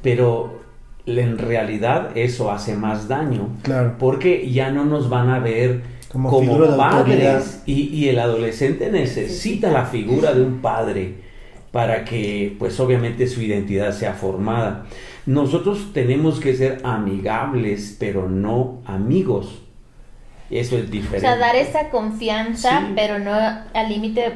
pero 0.00 0.65
en 1.06 1.38
realidad 1.38 2.16
eso 2.16 2.50
hace 2.50 2.74
más 2.74 3.08
daño. 3.08 3.50
Claro. 3.62 3.94
Porque 3.98 4.50
ya 4.50 4.70
no 4.70 4.84
nos 4.84 5.08
van 5.08 5.30
a 5.30 5.38
ver 5.38 5.82
como, 6.12 6.76
padres. 6.76 7.62
Y, 7.66 7.88
y, 7.94 8.08
el 8.08 8.18
adolescente 8.18 8.90
necesita 8.90 9.70
la 9.70 9.86
figura 9.86 10.32
de 10.32 10.42
un 10.42 10.60
padre 10.60 11.14
para 11.72 12.04
que, 12.04 12.56
pues 12.58 12.78
obviamente, 12.80 13.26
su 13.26 13.42
identidad 13.42 13.92
sea 13.92 14.14
formada. 14.14 14.86
Nosotros 15.26 15.92
tenemos 15.92 16.40
que 16.40 16.54
ser 16.54 16.80
amigables, 16.84 17.96
pero 17.98 18.28
no 18.28 18.80
amigos. 18.86 19.62
Eso 20.50 20.78
es 20.78 20.90
diferente. 20.90 21.26
O 21.26 21.30
sea, 21.30 21.36
dar 21.36 21.56
esa 21.56 21.90
confianza, 21.90 22.88
pero 22.94 23.18
no 23.18 23.32
al 23.34 23.88
límite 23.88 24.20
de... 24.20 24.32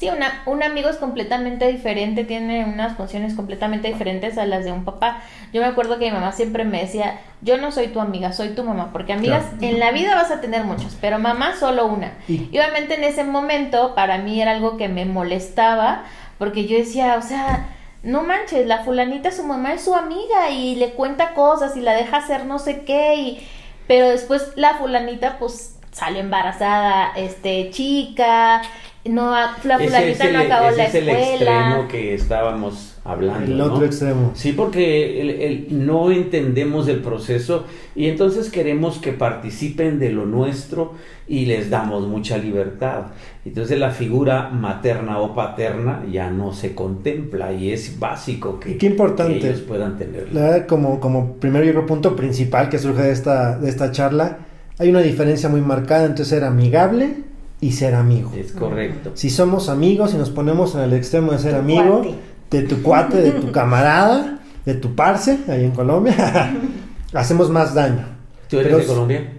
Sí, 0.00 0.08
una, 0.08 0.42
un 0.46 0.62
amigo 0.62 0.88
es 0.88 0.96
completamente 0.96 1.70
diferente, 1.70 2.24
tiene 2.24 2.64
unas 2.64 2.96
funciones 2.96 3.34
completamente 3.34 3.88
diferentes 3.88 4.38
a 4.38 4.46
las 4.46 4.64
de 4.64 4.72
un 4.72 4.86
papá. 4.86 5.22
Yo 5.52 5.60
me 5.60 5.66
acuerdo 5.66 5.98
que 5.98 6.06
mi 6.06 6.12
mamá 6.12 6.32
siempre 6.32 6.64
me 6.64 6.80
decía, 6.80 7.20
yo 7.42 7.58
no 7.58 7.70
soy 7.70 7.88
tu 7.88 8.00
amiga, 8.00 8.32
soy 8.32 8.54
tu 8.54 8.64
mamá, 8.64 8.92
porque 8.94 9.12
amigas 9.12 9.44
en 9.60 9.78
la 9.78 9.90
vida 9.92 10.14
vas 10.14 10.30
a 10.30 10.40
tener 10.40 10.64
muchas, 10.64 10.96
pero 11.02 11.18
mamá 11.18 11.54
solo 11.54 11.84
una. 11.84 12.14
Y 12.28 12.48
obviamente 12.48 12.94
en 12.94 13.04
ese 13.04 13.24
momento 13.24 13.94
para 13.94 14.16
mí 14.16 14.40
era 14.40 14.52
algo 14.52 14.78
que 14.78 14.88
me 14.88 15.04
molestaba, 15.04 16.04
porque 16.38 16.66
yo 16.66 16.78
decía, 16.78 17.16
o 17.18 17.22
sea 17.22 17.68
no 18.02 18.22
manches, 18.22 18.66
la 18.66 18.78
fulanita, 18.78 19.30
su 19.30 19.44
mamá 19.44 19.74
es 19.74 19.82
su 19.84 19.94
amiga 19.94 20.48
y 20.50 20.76
le 20.76 20.92
cuenta 20.92 21.34
cosas 21.34 21.76
y 21.76 21.82
la 21.82 21.92
deja 21.92 22.16
hacer 22.16 22.46
no 22.46 22.58
sé 22.58 22.84
qué 22.84 23.16
y 23.16 23.48
pero 23.86 24.08
después 24.08 24.52
la 24.56 24.78
fulanita 24.78 25.38
pues 25.38 25.76
salió 25.92 26.20
embarazada, 26.20 27.12
este, 27.16 27.70
chica, 27.70 28.62
no, 29.06 29.30
la 29.30 29.78
fulanita 29.78 30.30
no 30.30 30.38
acabó 30.40 30.70
la 30.76 30.84
escuela. 30.84 31.12
Es 31.12 31.28
el 31.40 31.48
extremo 31.48 31.88
que 31.88 32.14
estábamos 32.14 32.96
hablando. 33.02 33.50
El 33.50 33.60
otro 33.62 33.86
extremo. 33.86 34.32
Sí, 34.34 34.52
porque 34.52 35.46
el, 35.46 35.86
no 35.86 36.10
entendemos 36.10 36.86
el 36.86 37.00
proceso 37.00 37.64
y 37.96 38.08
entonces 38.08 38.50
queremos 38.50 38.98
que 38.98 39.12
participen 39.12 39.98
de 39.98 40.10
lo 40.10 40.26
nuestro 40.26 40.92
y 41.26 41.46
les 41.46 41.70
damos 41.70 42.06
mucha 42.08 42.36
libertad. 42.36 43.06
Entonces 43.46 43.78
la 43.78 43.90
figura 43.90 44.50
materna 44.50 45.18
o 45.18 45.34
paterna 45.34 46.04
ya 46.10 46.30
no 46.30 46.52
se 46.52 46.74
contempla 46.74 47.54
y 47.54 47.72
es 47.72 47.98
básico 47.98 48.60
que, 48.60 48.76
Qué 48.76 48.86
importante. 48.86 49.38
ellos 49.38 49.60
puedan 49.62 49.96
tener. 49.96 50.28
La 50.32 50.42
verdad, 50.42 50.66
como, 50.66 51.00
como 51.00 51.36
primer 51.36 51.64
y 51.64 51.72
punto 51.86 52.14
principal 52.16 52.68
que 52.68 52.78
surge 52.78 53.02
de 53.02 53.12
esta, 53.12 53.58
de 53.58 53.70
esta 53.70 53.92
charla, 53.92 54.38
hay 54.78 54.90
una 54.90 55.00
diferencia 55.00 55.48
muy 55.48 55.62
marcada 55.62 56.04
entre 56.04 56.26
ser 56.26 56.44
amigable 56.44 57.29
y 57.60 57.72
ser 57.72 57.94
amigo. 57.94 58.32
Es 58.36 58.52
correcto. 58.52 59.12
Si 59.14 59.30
somos 59.30 59.68
amigos 59.68 60.14
y 60.14 60.16
nos 60.16 60.30
ponemos 60.30 60.74
en 60.74 60.80
el 60.80 60.92
extremo 60.92 61.32
de 61.32 61.38
ser 61.38 61.54
amigo, 61.54 62.02
de 62.50 62.62
tu 62.62 62.82
cuate, 62.82 63.18
de 63.18 63.32
tu 63.32 63.52
camarada, 63.52 64.38
de 64.64 64.74
tu 64.74 64.94
parce, 64.94 65.38
ahí 65.48 65.64
en 65.64 65.72
Colombia, 65.72 66.52
hacemos 67.12 67.50
más 67.50 67.74
daño. 67.74 68.04
¿Tú 68.48 68.58
eres 68.58 68.76
de 68.76 68.84
Colombia? 68.84 69.32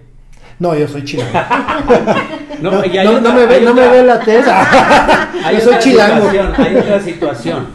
No, 0.58 0.76
yo 0.76 0.86
soy 0.86 1.04
chilango. 1.04 1.32
no, 2.62 2.70
no, 2.70 3.32
me 3.34 3.46
ve, 3.46 3.60
no 3.62 3.74
me 3.74 3.88
ve 3.88 4.04
la 4.04 4.20
tesa. 4.20 5.32
yo 5.52 5.60
soy 5.60 5.78
chilango. 5.80 6.28
Hay 6.56 6.76
otra 6.76 7.00
situación. 7.00 7.66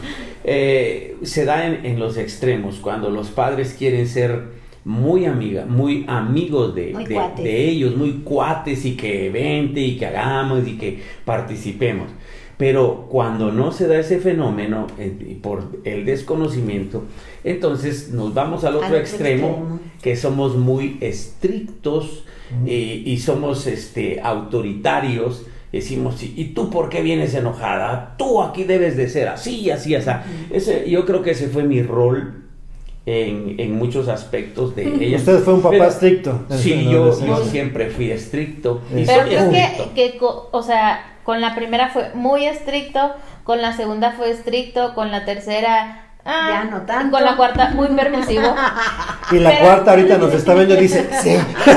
Eh, 0.44 1.16
se 1.22 1.44
da 1.44 1.66
en, 1.66 1.84
en, 1.84 1.98
los 1.98 2.16
extremos, 2.16 2.76
cuando 2.76 3.10
los 3.10 3.28
padres 3.28 3.74
quieren 3.78 4.08
ser 4.08 4.44
muy 4.88 5.26
amiga, 5.26 5.66
muy 5.66 6.06
amigos 6.08 6.74
de, 6.74 6.94
de, 7.36 7.68
ellos, 7.68 7.94
muy 7.94 8.22
cuates 8.24 8.86
y 8.86 8.96
que 8.96 9.28
vente 9.28 9.80
y 9.80 9.98
que 9.98 10.06
hagamos 10.06 10.66
y 10.66 10.78
que 10.78 11.02
participemos. 11.26 12.08
Pero 12.56 13.06
cuando 13.10 13.52
no 13.52 13.70
se 13.70 13.86
da 13.86 13.98
ese 13.98 14.18
fenómeno 14.18 14.86
eh, 14.98 15.38
por 15.42 15.82
el 15.84 16.06
desconocimiento, 16.06 17.04
entonces 17.44 18.12
nos 18.12 18.32
vamos 18.32 18.64
al 18.64 18.76
otro, 18.76 18.96
extremo, 18.96 19.78
que 20.00 20.16
somos 20.16 20.56
muy 20.56 20.96
estrictos 21.02 22.24
eh, 22.66 23.02
y 23.04 23.18
somos 23.18 23.66
este, 23.66 24.22
autoritarios. 24.22 25.44
Decimos, 25.70 26.22
¿y 26.22 26.54
tú 26.54 26.70
por 26.70 26.88
qué 26.88 27.02
vienes 27.02 27.34
enojada? 27.34 28.14
Tú 28.16 28.40
aquí 28.40 28.64
debes 28.64 28.96
de 28.96 29.10
ser 29.10 29.28
así, 29.28 29.70
así, 29.70 29.94
así. 29.94 30.10
Ese, 30.50 30.88
yo 30.88 31.04
creo 31.04 31.20
que 31.20 31.32
ese 31.32 31.48
fue 31.48 31.64
mi 31.64 31.82
rol 31.82 32.47
en, 33.08 33.78
muchos 33.78 34.08
aspectos 34.08 34.76
de 34.76 34.86
ella. 35.04 35.16
Usted 35.16 35.38
fue 35.40 35.54
un 35.54 35.62
papá 35.62 35.86
estricto. 35.86 36.44
Sí, 36.50 36.88
yo, 36.90 37.12
siempre 37.44 37.90
fui 37.90 38.10
estricto. 38.10 38.82
Pero 38.92 39.24
creo 39.24 39.50
que, 39.50 39.94
que, 39.94 40.18
o 40.20 40.62
sea, 40.62 41.16
con 41.24 41.40
la 41.40 41.54
primera 41.54 41.88
fue 41.88 42.10
muy 42.14 42.46
estricto, 42.46 43.14
con 43.44 43.62
la 43.62 43.72
segunda 43.76 44.12
fue 44.12 44.30
estricto, 44.30 44.94
con 44.94 45.10
la 45.10 45.24
tercera 45.24 46.07
Ah, 46.30 46.62
ya 46.62 46.64
no 46.70 46.82
tanto. 46.82 47.16
Con 47.16 47.24
la 47.24 47.36
cuarta, 47.36 47.70
muy 47.74 47.88
permisivo. 47.88 48.54
Y 49.32 49.38
la 49.38 49.50
Pero- 49.50 49.64
cuarta 49.64 49.90
ahorita 49.92 50.18
nos 50.18 50.34
está 50.34 50.52
viendo 50.54 50.74
y 50.74 50.76
dice, 50.76 51.08
sí. 51.22 51.30
Yo 51.34 51.72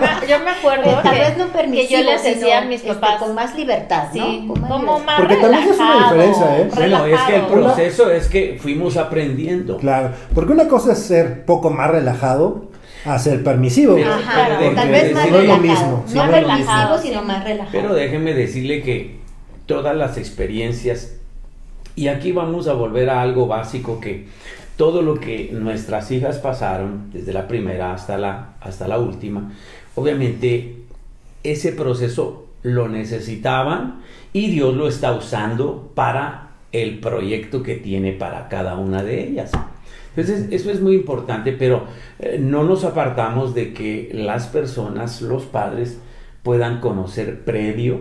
me, 0.00 0.28
yo 0.28 0.38
me 0.44 0.50
acuerdo 0.50 1.00
Tal 1.02 1.12
que, 1.12 1.18
vez 1.20 1.36
no 1.36 1.46
permisivo, 1.48 1.88
que 1.88 1.92
yo 2.04 2.10
les 2.10 2.20
sino, 2.22 2.34
decía 2.34 2.58
a 2.58 2.64
mis 2.66 2.80
este, 2.82 2.94
papás. 2.94 3.18
con 3.18 3.34
más 3.34 3.54
libertad, 3.56 4.04
¿no? 4.14 4.24
Sí, 4.24 4.44
Con 4.48 4.60
más 4.60 4.70
como 4.70 4.82
libertad. 4.98 5.04
más 5.06 5.16
Porque 5.20 5.36
también 5.36 5.62
es 5.62 5.76
una 5.76 5.86
relajado, 5.92 6.14
diferencia, 6.14 6.58
¿eh? 6.58 6.70
Bueno, 6.74 6.96
es 7.06 7.20
que 7.20 7.34
el 7.36 7.42
relajado. 7.42 7.48
proceso 7.64 8.10
es 8.10 8.28
que 8.28 8.58
fuimos 8.62 8.96
aprendiendo. 8.96 9.76
Claro, 9.78 10.10
porque 10.34 10.52
una 10.52 10.68
cosa 10.68 10.92
es 10.92 10.98
ser 11.00 11.44
poco 11.44 11.70
más 11.70 11.90
relajado 11.90 12.70
a 13.04 13.18
ser 13.18 13.42
permisivo. 13.44 13.96
Pero- 13.96 14.14
Ajá, 14.14 14.46
pero 14.58 14.74
tal 14.74 14.88
vez 14.88 15.12
más 15.14 15.24
no 15.26 15.30
lo 15.32 15.38
relajado. 15.40 15.62
mismo. 15.62 16.04
No 16.14 16.26
no 16.26 16.32
relajado, 16.32 16.98
sino 17.02 17.22
más 17.22 17.42
relajado. 17.44 17.70
Pero 17.72 17.94
déjenme 17.94 18.34
decirle 18.34 18.82
que 18.82 19.20
todas 19.66 19.94
las 19.96 20.16
experiencias, 20.16 21.12
y 21.96 22.08
aquí 22.08 22.32
vamos 22.32 22.68
a 22.68 22.74
volver 22.74 23.10
a 23.10 23.22
algo 23.22 23.46
básico 23.46 24.00
que 24.00 24.26
todo 24.76 25.02
lo 25.02 25.20
que 25.20 25.50
nuestras 25.52 26.10
hijas 26.10 26.38
pasaron, 26.38 27.10
desde 27.12 27.32
la 27.32 27.46
primera 27.46 27.92
hasta 27.92 28.18
la, 28.18 28.54
hasta 28.60 28.88
la 28.88 28.98
última, 28.98 29.52
obviamente 29.94 30.76
ese 31.44 31.72
proceso 31.72 32.46
lo 32.62 32.88
necesitaban 32.88 34.00
y 34.32 34.50
Dios 34.50 34.74
lo 34.74 34.88
está 34.88 35.12
usando 35.12 35.92
para 35.94 36.50
el 36.72 36.98
proyecto 36.98 37.62
que 37.62 37.76
tiene 37.76 38.12
para 38.12 38.48
cada 38.48 38.76
una 38.76 39.02
de 39.02 39.28
ellas. 39.28 39.52
Entonces, 40.16 40.48
eso 40.50 40.70
es 40.70 40.80
muy 40.80 40.94
importante, 40.94 41.52
pero 41.52 41.84
eh, 42.18 42.38
no 42.40 42.64
nos 42.64 42.84
apartamos 42.84 43.54
de 43.54 43.72
que 43.72 44.10
las 44.12 44.46
personas, 44.46 45.22
los 45.22 45.44
padres, 45.44 45.98
puedan 46.42 46.80
conocer 46.80 47.44
previo 47.44 48.00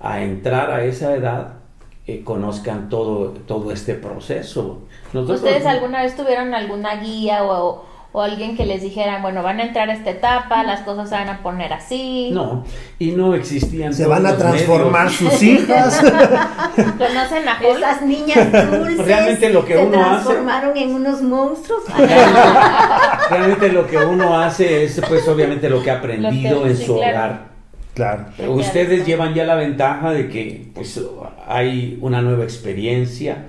a 0.00 0.22
entrar 0.22 0.70
a 0.70 0.84
esa 0.84 1.14
edad, 1.14 1.61
eh, 2.06 2.22
conozcan 2.24 2.88
todo, 2.88 3.30
todo 3.46 3.70
este 3.72 3.94
proceso. 3.94 4.80
Nosotros- 5.12 5.40
¿Ustedes 5.42 5.66
alguna 5.66 6.02
vez 6.02 6.16
tuvieron 6.16 6.52
alguna 6.54 6.96
guía 6.96 7.44
o, 7.44 7.84
o 8.14 8.20
alguien 8.20 8.56
que 8.56 8.66
les 8.66 8.82
dijera, 8.82 9.20
bueno, 9.22 9.42
van 9.42 9.60
a 9.60 9.64
entrar 9.64 9.88
a 9.88 9.94
esta 9.94 10.10
etapa, 10.10 10.64
las 10.64 10.80
cosas 10.80 11.08
se 11.08 11.14
van 11.14 11.28
a 11.28 11.42
poner 11.42 11.72
así? 11.72 12.30
No, 12.32 12.64
y 12.98 13.12
no 13.12 13.34
existían. 13.34 13.94
Se 13.94 14.06
van 14.06 14.26
a 14.26 14.36
transformar 14.36 15.04
medios. 15.04 15.14
sus 15.32 15.42
hijas. 15.42 16.00
¿Conocen 16.98 17.48
a? 17.48 17.58
Esas 17.62 18.02
niñas 18.02 18.50
dulces 18.70 19.06
Realmente 19.06 19.48
lo 19.50 19.64
que 19.64 19.74
se 19.74 19.84
uno 19.84 19.98
hace- 20.04 20.10
transformaron 20.24 20.76
en 20.76 20.94
unos 20.94 21.22
monstruos. 21.22 21.82
Realmente 23.30 23.68
lo 23.72 23.86
que 23.86 23.96
uno 23.98 24.38
hace 24.40 24.84
es, 24.84 25.00
pues, 25.08 25.26
obviamente 25.28 25.68
lo 25.70 25.82
que 25.82 25.90
ha 25.90 25.98
aprendido 25.98 26.56
Lo 26.56 26.62
que- 26.64 26.70
en 26.70 26.76
sí, 26.76 26.84
su 26.86 26.96
claro. 26.96 27.16
hogar. 27.16 27.51
Claro. 27.94 28.26
Ustedes 28.48 29.06
llevan 29.06 29.34
ya 29.34 29.44
la 29.44 29.54
ventaja 29.54 30.12
de 30.12 30.28
que 30.28 30.66
pues, 30.74 31.00
hay 31.46 31.98
una 32.00 32.22
nueva 32.22 32.44
experiencia 32.44 33.44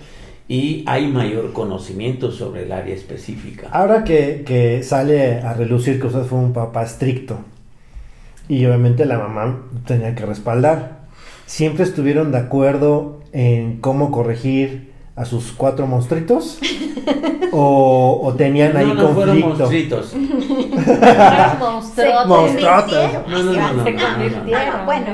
y 0.48 0.84
hay 0.86 1.08
mayor 1.08 1.54
conocimiento 1.54 2.32
sobre 2.32 2.64
el 2.64 2.72
área 2.72 2.94
específica. 2.94 3.70
Ahora 3.72 4.04
que, 4.04 4.44
que 4.46 4.84
sale 4.84 5.40
a 5.40 5.54
relucir 5.54 6.00
que 6.00 6.08
usted 6.08 6.24
fue 6.24 6.40
un 6.40 6.52
papá 6.52 6.84
estricto 6.84 7.40
y 8.50 8.66
obviamente 8.66 9.06
la 9.06 9.18
mamá 9.18 9.64
tenía 9.86 10.16
que 10.16 10.26
respaldar, 10.26 11.04
¿siempre 11.46 11.84
estuvieron 11.84 12.32
de 12.32 12.40
acuerdo 12.40 13.22
en 13.32 13.78
cómo 13.78 14.12
corregir 14.12 14.92
a 15.16 15.26
sus 15.26 15.54
cuatro 15.54 15.88
monstruitos? 15.88 16.60
¿O, 17.52 18.22
o 18.24 18.34
tenían 18.34 18.76
ahí 18.78 18.88
no, 18.88 18.94
no 18.96 19.08
fueron 19.10 19.42
conflicto? 19.42 19.98
monstruitos. 19.98 20.16
Fueron. 21.96 22.28
Monstruotes. 22.28 23.14
No, 23.28 23.44
no, 23.44 23.54
no, 23.54 23.74
no, 23.74 23.84
Se 23.84 23.92
no, 23.92 24.00
no, 24.00 24.08
no. 24.08 24.14
convirtieron. 24.14 24.86
Bueno, 24.86 25.06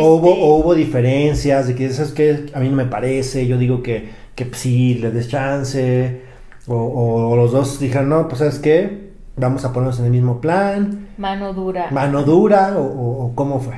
¿O, 0.00 0.14
hubo, 0.14 0.28
este, 0.30 0.42
o 0.42 0.54
hubo 0.56 0.74
diferencias 0.74 1.66
de 1.68 1.74
que 1.74 1.86
eso 1.86 2.02
es 2.02 2.12
que 2.12 2.46
a 2.54 2.60
mí 2.60 2.68
no 2.68 2.76
me 2.76 2.86
parece, 2.86 3.46
yo 3.46 3.58
digo 3.58 3.82
que, 3.82 4.10
que 4.34 4.48
sí, 4.52 4.94
le 4.94 5.10
des 5.10 5.28
chance, 5.28 6.22
o, 6.66 6.74
o- 6.76 7.30
o 7.30 7.36
los 7.36 7.52
dos 7.52 7.78
dijeron, 7.78 8.08
no, 8.08 8.28
pues 8.28 8.38
sabes 8.38 8.58
qué, 8.58 9.10
vamos 9.36 9.64
a 9.64 9.72
ponernos 9.72 9.98
en 9.98 10.06
el 10.06 10.10
mismo 10.12 10.40
plan, 10.40 11.08
Mano 11.18 11.52
dura. 11.52 11.88
mano 11.90 12.22
dura, 12.22 12.74
o, 12.78 12.82
o- 12.82 13.24
o 13.26 13.34
cómo 13.34 13.60
fue. 13.60 13.74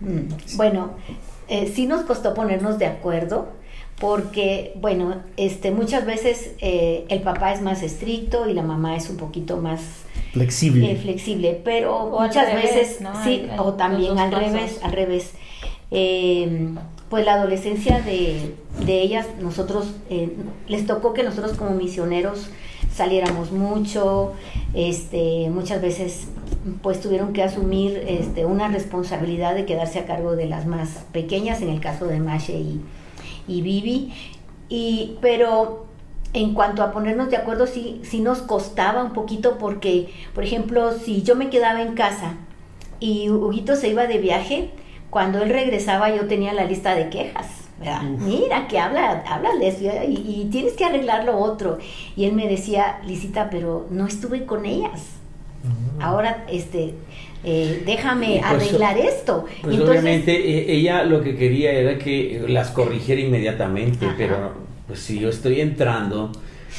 Mm, 0.00 0.56
Bueno, 0.56 0.90
eh, 1.48 1.70
sí 1.72 1.86
nos 1.86 2.02
costó 2.02 2.34
ponernos 2.34 2.78
de 2.78 2.86
acuerdo 2.86 3.48
porque, 4.00 4.72
bueno, 4.80 5.16
este, 5.36 5.70
muchas 5.70 6.04
veces 6.04 6.52
eh, 6.60 7.04
el 7.08 7.22
papá 7.22 7.52
es 7.52 7.62
más 7.62 7.82
estricto 7.82 8.48
y 8.48 8.52
la 8.54 8.62
mamá 8.62 8.96
es 8.96 9.08
un 9.08 9.16
poquito 9.16 9.56
más 9.56 9.80
Flexible. 10.32 10.92
eh, 10.92 10.96
flexible, 10.96 11.60
pero 11.64 11.96
O 11.96 12.20
muchas 12.20 12.46
revés, 12.52 12.74
veces, 12.74 13.00
¿no? 13.00 13.12
sí, 13.24 13.46
o 13.58 13.72
también 13.74 14.18
al 14.18 14.30
revés, 14.32 14.80
al 14.82 14.92
revés. 14.92 15.32
Eh, 15.90 16.68
pues 17.08 17.24
la 17.24 17.34
adolescencia 17.34 18.00
de, 18.00 18.54
de 18.84 19.00
ellas, 19.00 19.26
nosotros, 19.40 19.94
eh, 20.10 20.30
les 20.66 20.86
tocó 20.86 21.14
que 21.14 21.22
nosotros 21.22 21.56
como 21.56 21.70
misioneros 21.70 22.48
saliéramos 22.92 23.52
mucho, 23.52 24.32
este, 24.74 25.48
muchas 25.50 25.80
veces 25.80 26.26
pues 26.82 27.00
tuvieron 27.00 27.32
que 27.32 27.42
asumir 27.44 28.02
este, 28.08 28.44
una 28.44 28.68
responsabilidad 28.68 29.54
de 29.54 29.64
quedarse 29.66 30.00
a 30.00 30.04
cargo 30.06 30.34
de 30.34 30.46
las 30.46 30.66
más 30.66 31.04
pequeñas, 31.12 31.62
en 31.62 31.68
el 31.68 31.80
caso 31.80 32.06
de 32.06 32.18
Mashe 32.18 32.54
y, 32.58 32.80
y 33.48 33.62
Vivi, 33.62 34.12
y, 34.68 35.16
pero 35.20 35.86
en 36.32 36.54
cuanto 36.54 36.82
a 36.82 36.92
ponernos 36.92 37.30
de 37.30 37.36
acuerdo, 37.36 37.66
sí, 37.66 38.00
sí 38.04 38.20
nos 38.20 38.42
costaba 38.42 39.02
un 39.02 39.12
poquito 39.12 39.58
porque, 39.58 40.12
por 40.34 40.44
ejemplo, 40.44 40.92
si 40.92 41.22
yo 41.22 41.34
me 41.36 41.48
quedaba 41.48 41.82
en 41.82 41.94
casa 41.94 42.34
y 43.00 43.30
Huguito 43.30 43.76
se 43.76 43.88
iba 43.88 44.06
de 44.06 44.18
viaje, 44.18 44.70
cuando 45.10 45.42
él 45.42 45.50
regresaba 45.50 46.14
yo 46.14 46.26
tenía 46.26 46.52
la 46.52 46.64
lista 46.64 46.94
de 46.94 47.08
quejas. 47.08 47.46
¿verdad? 47.78 48.02
Mira, 48.02 48.68
que 48.68 48.78
habla, 48.78 49.22
eso 49.60 49.84
y, 50.08 50.14
y 50.14 50.48
tienes 50.50 50.74
que 50.74 50.84
arreglar 50.84 51.24
lo 51.24 51.38
otro. 51.38 51.78
Y 52.16 52.24
él 52.24 52.32
me 52.32 52.48
decía, 52.48 53.00
Lisita, 53.06 53.50
pero 53.50 53.86
no 53.90 54.06
estuve 54.06 54.46
con 54.46 54.64
ellas. 54.64 55.16
Ahora, 56.00 56.44
este, 56.48 56.94
eh, 57.44 57.82
déjame 57.86 58.40
Pues, 58.40 58.62
arreglar 58.62 58.98
esto. 58.98 59.44
Pues 59.62 59.74
entonces- 59.74 59.88
obviamente 60.00 60.32
e- 60.34 60.72
ella 60.76 61.04
lo 61.04 61.22
que 61.22 61.36
quería 61.36 61.72
era 61.72 61.98
que 61.98 62.42
las 62.48 62.70
corrigiera 62.70 63.20
inmediatamente, 63.20 64.06
Ajá. 64.06 64.14
pero 64.16 64.52
pues 64.86 65.00
si 65.00 65.18
yo 65.18 65.28
estoy 65.28 65.60
entrando, 65.60 66.32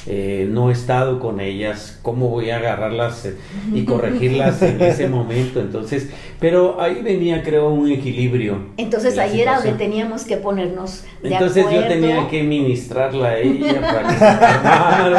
eh, 0.05 0.47
no 0.49 0.69
he 0.69 0.73
estado 0.73 1.19
con 1.19 1.39
ellas, 1.39 1.99
¿cómo 2.01 2.29
voy 2.29 2.49
a 2.51 2.57
agarrarlas 2.57 3.25
eh, 3.25 3.35
y 3.73 3.83
corregirlas 3.85 4.61
en 4.61 4.81
ese 4.81 5.07
momento? 5.07 5.59
Entonces, 5.59 6.09
pero 6.39 6.79
ahí 6.79 7.01
venía 7.01 7.41
creo 7.43 7.69
un 7.69 7.89
equilibrio. 7.91 8.59
Entonces 8.77 9.17
ahí 9.17 9.41
era 9.41 9.55
donde 9.55 9.73
teníamos 9.73 10.23
que 10.23 10.37
ponernos 10.37 11.03
de 11.23 11.33
Entonces 11.33 11.65
acuerdo. 11.65 11.81
yo 11.81 11.87
tenía 11.87 12.27
que 12.29 12.43
ministrarla 12.43 13.29
a 13.29 13.37
ella 13.39 13.81
para 13.81 14.07
que 14.07 14.13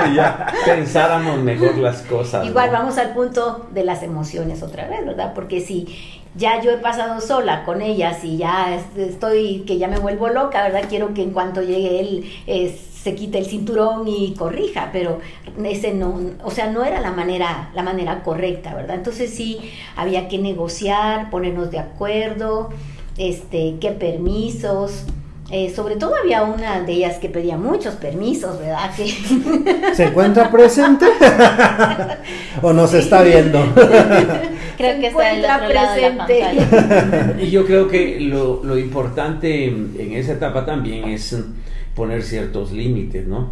se 0.07 0.11
y 0.13 0.15
ya 0.15 0.53
pensáramos 0.65 1.39
mejor 1.43 1.77
las 1.79 2.03
cosas. 2.03 2.47
Igual 2.47 2.67
¿no? 2.67 2.79
vamos 2.79 2.99
al 2.99 3.15
punto 3.15 3.67
de 3.73 3.85
las 3.85 4.03
emociones 4.03 4.63
otra 4.63 4.89
vez, 4.89 5.05
¿verdad? 5.05 5.33
Porque 5.35 5.61
si 5.61 5.87
ya 6.35 6.63
yo 6.63 6.71
he 6.71 6.77
pasado 6.79 7.21
sola 7.21 7.65
con 7.65 7.83
ellas 7.83 8.23
y 8.23 8.37
ya 8.37 8.75
est- 8.77 8.97
estoy, 8.99 9.65
que 9.67 9.79
ya 9.79 9.89
me 9.89 9.99
vuelvo 9.99 10.29
loca, 10.29 10.63
¿verdad? 10.63 10.85
Quiero 10.89 11.15
que 11.15 11.23
en 11.23 11.31
cuanto 11.31 11.63
llegue 11.63 12.01
él 12.01 12.31
eh, 12.47 12.79
se 13.09 13.15
quite 13.15 13.39
el 13.39 13.47
cinturón 13.47 14.07
y 14.09 14.35
corrija, 14.35 14.91
pero 14.93 15.21
ese 15.65 15.93
no, 15.95 16.21
o 16.45 16.51
sea, 16.51 16.71
no 16.71 16.85
era 16.85 17.01
la 17.01 17.13
manera, 17.13 17.71
la 17.75 17.83
manera 17.83 18.23
correcta, 18.23 18.75
¿verdad? 18.75 18.97
Entonces 18.97 19.31
sí 19.31 19.59
había 19.97 20.29
que 20.29 20.39
negociar, 20.39 21.31
ponernos 21.31 21.71
de 21.71 21.79
acuerdo, 21.79 22.71
este, 23.17 23.77
qué 23.81 23.91
permisos. 23.93 25.05
eh, 25.51 25.73
sobre 25.75 25.97
todo 25.97 26.13
había 26.23 26.43
una 26.43 26.83
de 26.83 26.93
ellas 26.93 27.19
que 27.19 27.29
pedía 27.31 27.57
muchos 27.57 27.95
permisos, 27.97 28.59
¿verdad? 28.59 28.91
Que, 28.95 29.07
¿Se 29.93 30.05
encuentra 30.05 30.51
presente? 30.51 31.07
¿O 32.63 32.73
nos 32.73 32.93
está 32.95 33.23
viendo? 33.23 33.73
Creo 34.77 34.95
Se 34.95 35.01
que 35.01 35.07
está 35.07 35.25
del 35.33 35.45
encuentra 35.45 35.57
otro 35.57 35.69
lado 35.71 35.95
de 35.95 36.03
la 36.03 36.11
presente. 36.11 36.39
pantalla. 36.41 36.71
Y 37.37 37.51
yo 37.51 37.67
creo 37.67 37.89
que 37.89 38.21
lo, 38.21 38.63
lo 38.65 38.79
importante 38.79 39.65
en 39.67 40.13
esa 40.15 40.33
etapa 40.35 40.65
también 40.67 41.09
es 41.09 41.37
poner 41.99 42.23
ciertos 42.23 42.73
límites, 42.73 43.27
¿no? 43.27 43.51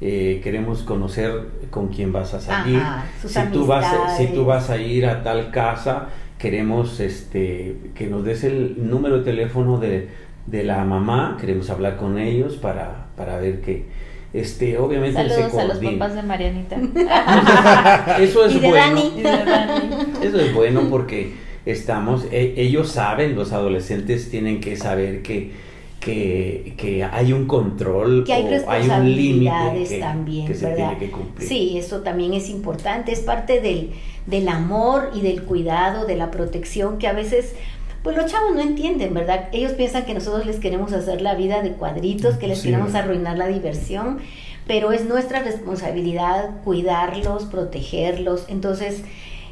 Eh, 0.00 0.40
queremos 0.42 0.82
conocer 0.82 1.30
con 1.70 1.88
quién 1.88 2.12
vas 2.12 2.32
a 2.34 2.40
salir. 2.40 2.78
Ajá, 2.78 3.04
si, 3.26 3.40
tú 3.52 3.66
vas, 3.66 3.84
a- 3.86 4.16
si 4.16 4.26
tú 4.28 4.44
vas 4.44 4.70
a 4.70 4.76
ir 4.78 5.04
a 5.06 5.22
tal 5.22 5.50
casa, 5.50 6.08
queremos 6.38 6.98
este, 7.00 7.76
que 7.94 8.06
nos 8.06 8.24
des 8.24 8.44
el 8.44 8.88
número 8.90 9.18
de 9.18 9.24
teléfono 9.24 9.78
de, 9.78 10.08
de 10.46 10.64
la 10.64 10.84
mamá, 10.84 11.36
queremos 11.40 11.70
hablar 11.70 11.96
con 11.96 12.18
ellos 12.18 12.54
para, 12.56 13.06
para 13.16 13.38
ver 13.38 13.60
que, 13.60 13.84
este, 14.32 14.78
obviamente 14.78 15.20
él 15.20 15.28
se 15.30 15.36
Saludos 15.50 15.58
a 15.60 15.64
los 15.66 15.78
papás 15.78 16.14
de 16.14 16.22
Marianita. 16.22 16.76
Eso 18.20 18.44
es 18.46 18.54
Y 18.54 18.58
de 18.60 18.68
bueno. 18.68 18.86
Dani. 18.96 19.12
Y 19.18 19.22
de 19.22 19.44
Dani. 19.44 19.82
Eso 20.22 20.40
es 20.40 20.54
bueno 20.54 20.82
porque 20.90 21.34
estamos, 21.66 22.26
e- 22.32 22.54
ellos 22.56 22.88
saben, 22.90 23.34
los 23.36 23.52
adolescentes 23.52 24.30
tienen 24.30 24.60
que 24.60 24.76
saber 24.76 25.22
que, 25.22 25.52
que, 26.02 26.74
que 26.76 27.04
hay 27.04 27.32
un 27.32 27.46
control 27.46 28.24
que 28.24 28.32
hay 28.32 28.42
o 28.42 28.46
hay 28.46 28.50
un 28.50 28.58
responsabilidades 28.58 29.74
límite 29.74 29.94
que, 29.94 30.00
también, 30.00 30.46
que 30.48 30.54
se 30.54 30.66
¿verdad? 30.66 30.88
tiene 30.88 30.98
que 30.98 31.10
cumplir. 31.12 31.48
Sí, 31.48 31.78
eso 31.78 32.00
también 32.00 32.34
es 32.34 32.50
importante, 32.50 33.12
es 33.12 33.20
parte 33.20 33.60
del, 33.60 33.92
del 34.26 34.48
amor 34.48 35.10
y 35.14 35.20
del 35.20 35.44
cuidado, 35.44 36.04
de 36.04 36.16
la 36.16 36.32
protección 36.32 36.98
que 36.98 37.06
a 37.06 37.12
veces, 37.12 37.54
pues 38.02 38.16
los 38.16 38.26
chavos 38.26 38.52
no 38.52 38.60
entienden, 38.60 39.14
¿verdad? 39.14 39.48
Ellos 39.52 39.72
piensan 39.72 40.04
que 40.04 40.14
nosotros 40.14 40.44
les 40.44 40.58
queremos 40.58 40.92
hacer 40.92 41.22
la 41.22 41.36
vida 41.36 41.62
de 41.62 41.70
cuadritos, 41.70 42.34
que 42.36 42.48
les 42.48 42.58
Sí, 42.58 42.68
queremos 42.68 42.96
arruinar 42.96 43.38
la 43.38 43.46
diversión, 43.46 44.18
pero 44.66 44.90
es 44.90 45.04
nuestra 45.04 45.44
responsabilidad 45.44 46.62
cuidarlos, 46.64 47.44
protegerlos. 47.44 48.46
Entonces, 48.48 49.02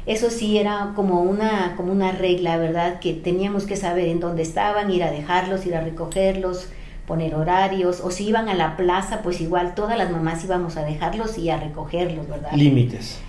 eso 0.05 0.29
sí 0.29 0.57
era 0.57 0.93
como 0.95 1.21
una, 1.21 1.75
como 1.77 1.91
una 1.91 2.11
regla, 2.11 2.57
¿verdad? 2.57 2.99
Que 2.99 3.13
teníamos 3.13 3.65
que 3.65 3.75
saber 3.75 4.07
en 4.07 4.19
dónde 4.19 4.41
estaban, 4.41 4.91
ir 4.91 5.03
a 5.03 5.11
dejarlos, 5.11 5.65
ir 5.65 5.75
a 5.75 5.81
recogerlos, 5.81 6.69
poner 7.05 7.35
horarios, 7.35 8.01
o 8.01 8.09
si 8.09 8.27
iban 8.27 8.49
a 8.49 8.53
la 8.53 8.77
plaza, 8.77 9.21
pues 9.21 9.41
igual 9.41 9.75
todas 9.75 9.97
las 9.97 10.11
mamás 10.11 10.43
íbamos 10.43 10.77
a 10.77 10.85
dejarlos 10.85 11.37
y 11.37 11.49
a 11.49 11.57
recogerlos, 11.57 12.27
¿verdad? 12.27 12.53
Límites. 12.53 13.19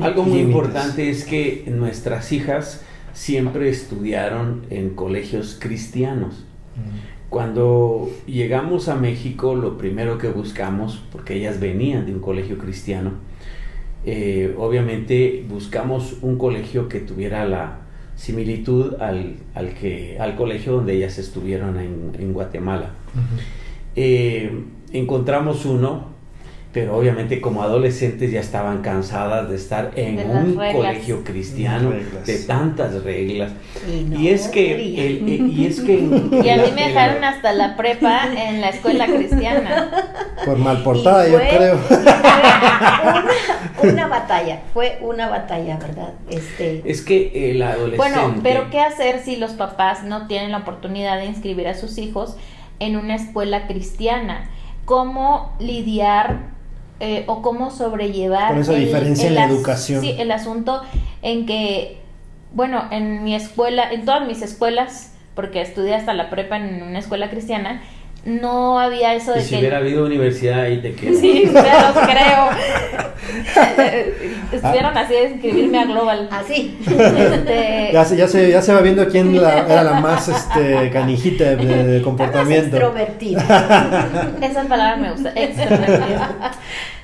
Algo 0.00 0.22
muy 0.24 0.38
Límites. 0.38 0.56
importante 0.56 1.10
es 1.10 1.24
que 1.24 1.64
nuestras 1.68 2.32
hijas 2.32 2.82
siempre 3.12 3.68
estudiaron 3.68 4.66
en 4.70 4.90
colegios 4.90 5.56
cristianos. 5.58 6.44
Cuando 7.28 8.08
llegamos 8.26 8.88
a 8.88 8.94
México, 8.94 9.54
lo 9.54 9.76
primero 9.76 10.16
que 10.16 10.28
buscamos, 10.28 11.02
porque 11.12 11.34
ellas 11.34 11.60
venían 11.60 12.06
de 12.06 12.14
un 12.14 12.20
colegio 12.20 12.56
cristiano, 12.56 13.12
eh, 14.04 14.54
obviamente 14.56 15.44
buscamos 15.48 16.18
un 16.22 16.38
colegio 16.38 16.88
que 16.88 17.00
tuviera 17.00 17.44
la 17.44 17.78
similitud 18.16 19.00
al, 19.00 19.36
al 19.54 19.74
que, 19.74 20.18
al 20.18 20.34
colegio 20.36 20.72
donde 20.72 20.94
ellas 20.94 21.18
estuvieron 21.18 21.78
en, 21.78 22.12
en 22.18 22.32
Guatemala. 22.32 22.90
Eh, 23.96 24.50
encontramos 24.92 25.64
uno, 25.64 26.17
pero 26.72 26.96
obviamente 26.96 27.40
como 27.40 27.62
adolescentes 27.62 28.30
ya 28.30 28.40
estaban 28.40 28.82
cansadas 28.82 29.48
de 29.48 29.56
estar 29.56 29.90
en 29.96 30.16
De 30.16 30.24
un 30.26 30.46
reglas. 30.58 30.74
colegio 30.74 31.24
cristiano, 31.24 31.90
Reglas. 31.90 32.26
de 32.26 32.38
tantas 32.40 33.02
reglas. 33.02 33.52
Y, 33.90 34.02
no 34.04 34.20
Y 34.20 34.28
es 34.28 34.48
que, 34.48 34.74
el- 34.74 34.98
el- 35.28 35.48
y 35.50 35.66
es 35.66 35.80
que 35.80 35.94
Y 36.44 36.48
a 36.50 36.56
mí 36.58 36.70
me 36.74 36.88
dejaron 36.88 37.24
hasta 37.24 37.52
la 37.54 37.74
prepa 37.76 38.28
en 38.36 38.60
la 38.60 38.68
escuela 38.68 39.06
cristiana. 39.06 39.90
Por 40.44 40.58
mal 40.58 40.82
portada, 40.82 41.26
yo 41.26 41.38
fue- 41.38 41.48
creo. 41.48 41.78
Una, 43.82 43.92
una 43.92 44.06
batalla, 44.08 44.60
fue 44.74 44.98
una 45.00 45.28
batalla, 45.28 45.78
¿verdad? 45.78 46.12
Este, 46.28 46.82
Es 46.84 47.00
que 47.02 47.50
el 47.50 47.62
adolescente. 47.62 47.96
Bueno, 47.96 48.40
pero 48.42 48.70
¿qué 48.70 48.80
hacer 48.80 49.20
si 49.20 49.36
los 49.36 49.52
papás 49.52 50.04
no 50.04 50.26
tienen 50.26 50.52
la 50.52 50.58
oportunidad 50.58 51.16
de 51.18 51.26
inscribir 51.26 51.66
a 51.68 51.74
sus 51.74 51.96
hijos 51.98 52.36
en 52.78 52.96
una 52.96 53.14
escuela 53.14 53.66
cristiana? 53.66 54.50
¿Cómo 54.84 55.54
lidiar 55.60 56.56
eh, 57.00 57.24
o 57.26 57.42
cómo 57.42 57.70
sobrellevar 57.70 58.48
Con 58.48 58.60
esa 58.60 58.72
diferencia 58.74 59.28
en 59.28 59.34
la 59.34 59.44
educación. 59.44 60.00
Sí, 60.00 60.16
el 60.18 60.30
asunto 60.32 60.82
en 61.22 61.46
que, 61.46 62.00
bueno, 62.52 62.84
en 62.90 63.22
mi 63.24 63.34
escuela, 63.34 63.90
en 63.92 64.04
todas 64.04 64.26
mis 64.26 64.42
escuelas, 64.42 65.12
porque 65.34 65.60
estudié 65.60 65.94
hasta 65.94 66.12
la 66.14 66.30
prepa 66.30 66.56
en 66.56 66.82
una 66.82 66.98
escuela 66.98 67.30
cristiana, 67.30 67.82
no 68.24 68.78
había 68.78 69.14
eso 69.14 69.32
de 69.32 69.40
Y 69.40 69.42
si 69.44 69.50
que... 69.50 69.58
hubiera 69.60 69.78
habido 69.78 70.04
universidad 70.04 70.60
ahí 70.60 70.82
te 70.82 70.92
quedas. 70.94 71.18
Sí, 71.18 71.46
se 71.46 71.52
los 71.52 71.62
creo. 72.06 72.48
Estuvieron 74.52 74.96
así 74.96 75.12
de 75.14 75.30
inscribirme 75.30 75.78
a 75.78 75.84
Global. 75.84 76.28
así. 76.30 76.78
Este, 76.86 77.90
Ya 77.92 78.04
se, 78.04 78.16
ya, 78.16 78.28
se, 78.28 78.50
ya 78.50 78.60
se 78.62 78.72
va 78.74 78.80
viendo 78.80 79.06
quién 79.08 79.40
la- 79.40 79.60
era 79.60 79.82
la 79.84 80.00
más 80.00 80.28
este, 80.28 80.90
canijita 80.90 81.44
de, 81.44 81.56
de 81.56 81.94
Más 81.98 82.02
comportamiento. 82.04 82.76
extrovertida. 82.76 84.36
Esa 84.42 84.64
palabra 84.64 84.96
me 84.96 85.12
gusta. 85.12 85.32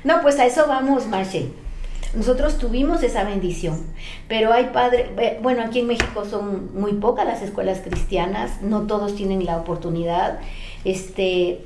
No, 0.05 0.20
pues 0.22 0.38
a 0.38 0.46
eso 0.46 0.66
vamos, 0.68 1.07
Marche. 1.07 1.46
Nosotros 2.14 2.59
tuvimos 2.59 3.03
esa 3.03 3.24
bendición, 3.24 3.83
pero 4.29 4.53
hay 4.53 4.66
padres, 4.66 5.07
eh, 5.18 5.38
bueno, 5.42 5.62
aquí 5.64 5.81
en 5.81 5.88
México 5.88 6.24
son 6.24 6.70
muy 6.72 6.92
pocas 6.92 7.27
las 7.27 7.42
escuelas 7.42 7.81
cristianas, 7.85 8.62
no 8.62 8.83
todos 8.83 9.16
tienen 9.16 9.44
la 9.44 9.57
oportunidad, 9.57 10.38
este, 10.85 11.61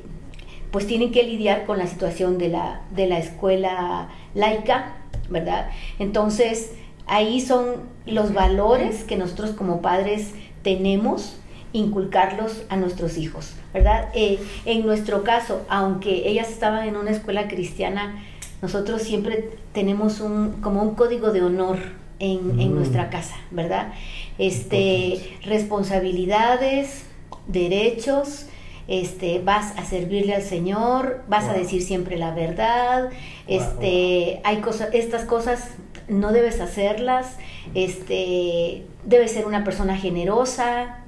pues 0.71 0.87
tienen 0.87 1.13
que 1.13 1.23
lidiar 1.23 1.67
con 1.67 1.79
la 1.79 1.87
situación 1.87 2.39
de 2.39 2.49
la, 2.49 2.83
de 2.95 3.07
la 3.07 3.19
escuela 3.19 4.09
laica, 4.35 4.97
¿verdad? 5.31 5.71
Entonces, 5.99 6.73
ahí 7.07 7.41
son 7.41 7.65
los 8.07 8.33
valores 8.35 9.05
que 9.05 9.17
nosotros 9.17 9.51
como 9.53 9.81
padres 9.83 10.35
tenemos 10.63 11.37
inculcarlos 11.73 12.63
a 12.71 12.77
nuestros 12.77 13.19
hijos, 13.19 13.53
¿verdad? 13.75 14.09
Eh, 14.15 14.39
en 14.65 14.87
nuestro 14.87 15.23
caso, 15.23 15.63
aunque 15.69 16.29
ellas 16.29 16.49
estaban 16.51 16.89
en 16.89 16.97
una 16.97 17.11
escuela 17.11 17.47
cristiana, 17.49 18.23
nosotros 18.63 19.03
siempre 19.03 19.51
tenemos 19.73 20.21
un 20.21 20.53
como 20.63 20.83
un 20.83 20.95
código 20.95 21.31
de 21.31 21.43
honor 21.43 21.79
en, 22.19 22.59
en 22.59 22.73
Mm. 22.73 22.75
nuestra 22.75 23.11
casa, 23.11 23.37
¿verdad? 23.51 23.93
Este, 24.39 25.39
responsabilidades, 25.45 27.05
derechos, 27.47 28.47
este, 28.89 29.39
vas 29.41 29.79
a 29.79 29.85
servirle 29.85 30.35
al 30.35 30.43
Señor, 30.43 31.23
vas 31.29 31.45
a 31.45 31.53
decir 31.53 31.83
siempre 31.83 32.17
la 32.17 32.35
verdad, 32.35 33.11
este, 33.47 34.41
hay 34.45 34.57
cosas, 34.57 34.89
estas 34.95 35.25
cosas 35.25 35.69
no 36.09 36.33
debes 36.33 36.61
hacerlas, 36.61 37.37
este, 37.75 38.87
debes 39.05 39.33
ser 39.33 39.47
una 39.47 39.63
persona 39.63 39.97
generosa, 39.97 41.01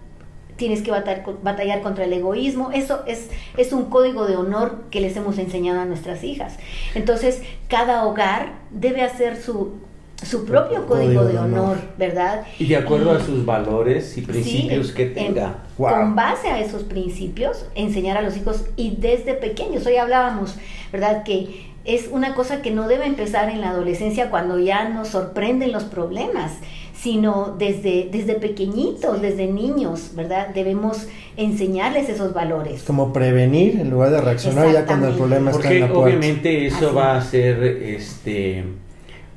tienes 0.57 0.83
que 0.83 0.91
batallar, 0.91 1.25
batallar 1.43 1.81
contra 1.81 2.05
el 2.05 2.13
egoísmo, 2.13 2.71
eso 2.71 3.03
es, 3.07 3.31
es 3.57 3.73
un 3.73 3.87
código 3.87 4.27
de 4.27 4.37
honor 4.37 4.85
que 4.91 5.01
les 5.01 5.17
hemos 5.17 5.39
enseñado 5.39 5.81
a 5.81 5.87
nuestras 5.87 6.23
hijas. 6.23 6.59
Entonces, 6.95 7.43
cada 7.69 8.05
hogar 8.05 8.53
debe 8.71 9.01
hacer 9.01 9.41
su, 9.41 9.81
su 10.23 10.45
propio 10.45 10.87
código, 10.87 11.25
de 11.25 11.39
honor, 11.39 11.79
¿verdad? 11.99 12.45
Y 12.59 12.67
de 12.67 12.77
acuerdo 12.77 13.13
a 13.13 13.21
sus 13.21 13.45
valores 13.47 14.17
y 14.19 14.23
principios 14.23 14.89
Sí, 14.89 14.95
que 14.95 15.03
en- 15.05 15.15
tenga. 15.15 15.65
Wow. 15.79 15.91
Con 15.91 16.15
base 16.17 16.49
a 16.49 16.61
esos 16.61 16.83
principios, 16.85 17.65
enseñar 17.75 18.17
a 18.19 18.23
los 18.23 18.37
hijos 18.37 18.65
y 18.77 18.97
desde 18.99 19.35
pequeños. 19.35 19.87
Hoy 19.87 19.97
hablábamos, 19.97 20.57
¿verdad? 20.93 21.23
Que 21.25 21.71
es 21.85 22.09
una 22.13 22.35
cosa 22.35 22.61
que 22.61 22.71
no 22.71 22.87
debe 22.87 23.07
empezar 23.07 23.49
en 23.49 23.63
la 23.63 23.71
adolescencia 23.71 24.29
cuando 24.31 24.59
ya 24.59 24.89
nos 24.91 25.09
sorprenden 25.09 25.73
los 25.73 25.85
problemas, 25.85 26.53
sino 26.95 27.57
desde, 27.59 28.11
desde 28.13 28.35
pequeñitos, 28.35 29.23
desde 29.23 29.47
niños, 29.47 30.11
¿verdad? 30.15 30.49
Debemos 30.49 31.07
enseñarles 31.39 32.11
esos 32.11 32.35
valores. 32.35 32.83
Como 32.83 33.15
prevenir 33.15 33.81
en 33.81 33.89
lugar 33.89 34.11
de 34.11 34.21
reaccionar 34.21 34.71
ya 34.71 34.85
cuando 34.85 35.09
el 35.09 35.15
problema 35.15 35.51
está 35.51 35.63
en 35.63 35.63
Porque 35.63 35.81
la 35.81 35.87
puerta. 35.89 36.05
obviamente 36.05 36.67
eso 36.67 36.89
Así. 36.89 36.95
va 36.95 37.17
a 37.17 37.23
ser 37.23 37.63
este 37.65 38.65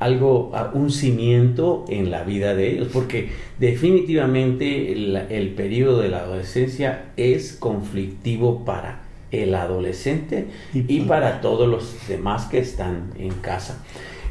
algo, 0.03 0.51
a- 0.53 0.71
un 0.73 0.91
cimiento 0.91 1.85
en 1.89 2.11
la 2.11 2.23
vida 2.23 2.53
de 2.55 2.71
ellos, 2.73 2.89
porque 2.91 3.29
definitivamente 3.59 4.91
el, 4.91 5.15
el 5.29 5.49
periodo 5.49 5.99
de 6.01 6.09
la 6.09 6.19
adolescencia 6.19 7.05
es 7.17 7.53
conflictivo 7.53 8.65
para 8.65 9.01
el 9.31 9.55
adolescente 9.55 10.45
Y- 10.73 10.85
y 10.97 11.01
para 11.01 11.41
todos 11.41 11.67
los 11.67 11.95
demás 12.07 12.45
que 12.45 12.59
están 12.59 13.11
en 13.17 13.29
casa. 13.35 13.83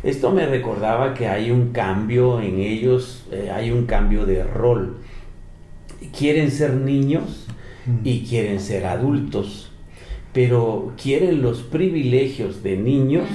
Esto 0.02 0.30
me 0.32 0.46
recordaba 0.46 1.14
que 1.14 1.28
hay 1.28 1.50
un 1.50 1.72
cambio 1.72 2.40
en 2.40 2.58
ellos, 2.60 3.24
eh, 3.30 3.50
hay 3.52 3.70
un 3.70 3.86
cambio 3.86 4.26
de 4.26 4.42
rol. 4.44 4.96
Quieren 6.16 6.50
ser 6.50 6.74
niños 6.74 7.46
Mm. 7.86 7.98
y 8.04 8.20
quieren 8.24 8.60
ser 8.60 8.86
adultos, 8.86 9.70
pero 10.32 10.92
quieren 11.00 11.42
los 11.42 11.62
privilegios 11.62 12.62
de 12.62 12.76
niños. 12.76 13.28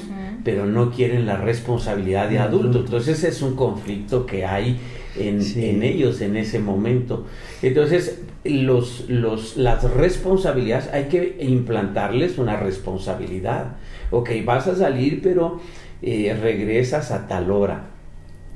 Pero 0.44 0.66
no 0.66 0.92
quieren 0.92 1.26
la 1.26 1.38
responsabilidad 1.38 2.30
de 2.30 2.40
adultos. 2.40 2.86
Entonces 2.86 3.24
es 3.24 3.42
un 3.42 3.56
conflicto 3.56 4.26
que 4.26 4.46
hay 4.46 4.78
en, 5.18 5.42
Sí. 5.42 5.70
en 5.70 5.84
ellos 5.84 6.22
en 6.22 6.36
ese 6.38 6.60
momento. 6.60 7.26
Entonces 7.62 8.22
los, 8.44 9.10
los, 9.10 9.58
las 9.58 9.84
responsabilidades, 9.92 10.88
hay 10.94 11.06
que 11.06 11.38
implantarles 11.42 12.38
una 12.38 12.56
responsabilidad. 12.58 13.76
Ok, 14.12 14.30
vas 14.46 14.68
a 14.68 14.76
salir, 14.76 15.22
pero 15.22 15.60
eh, 16.02 16.38
regresas 16.42 17.12
a 17.12 17.28
tal 17.28 17.52
hora. 17.52 17.88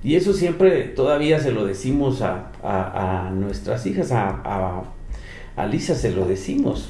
Y 0.04 0.16
eso 0.16 0.34
siempre 0.34 0.84
todavía 0.84 1.40
se 1.40 1.52
lo 1.52 1.66
decimos 1.66 2.22
a, 2.22 2.52
a- 2.64 3.28
a 3.28 3.32
nuestras 3.32 3.86
hijas, 3.86 4.12
a, 4.12 4.30
a, 4.44 4.84
a 5.56 5.66
Lisa 5.68 5.94
se 5.96 6.12
lo 6.12 6.26
decimos. 6.26 6.90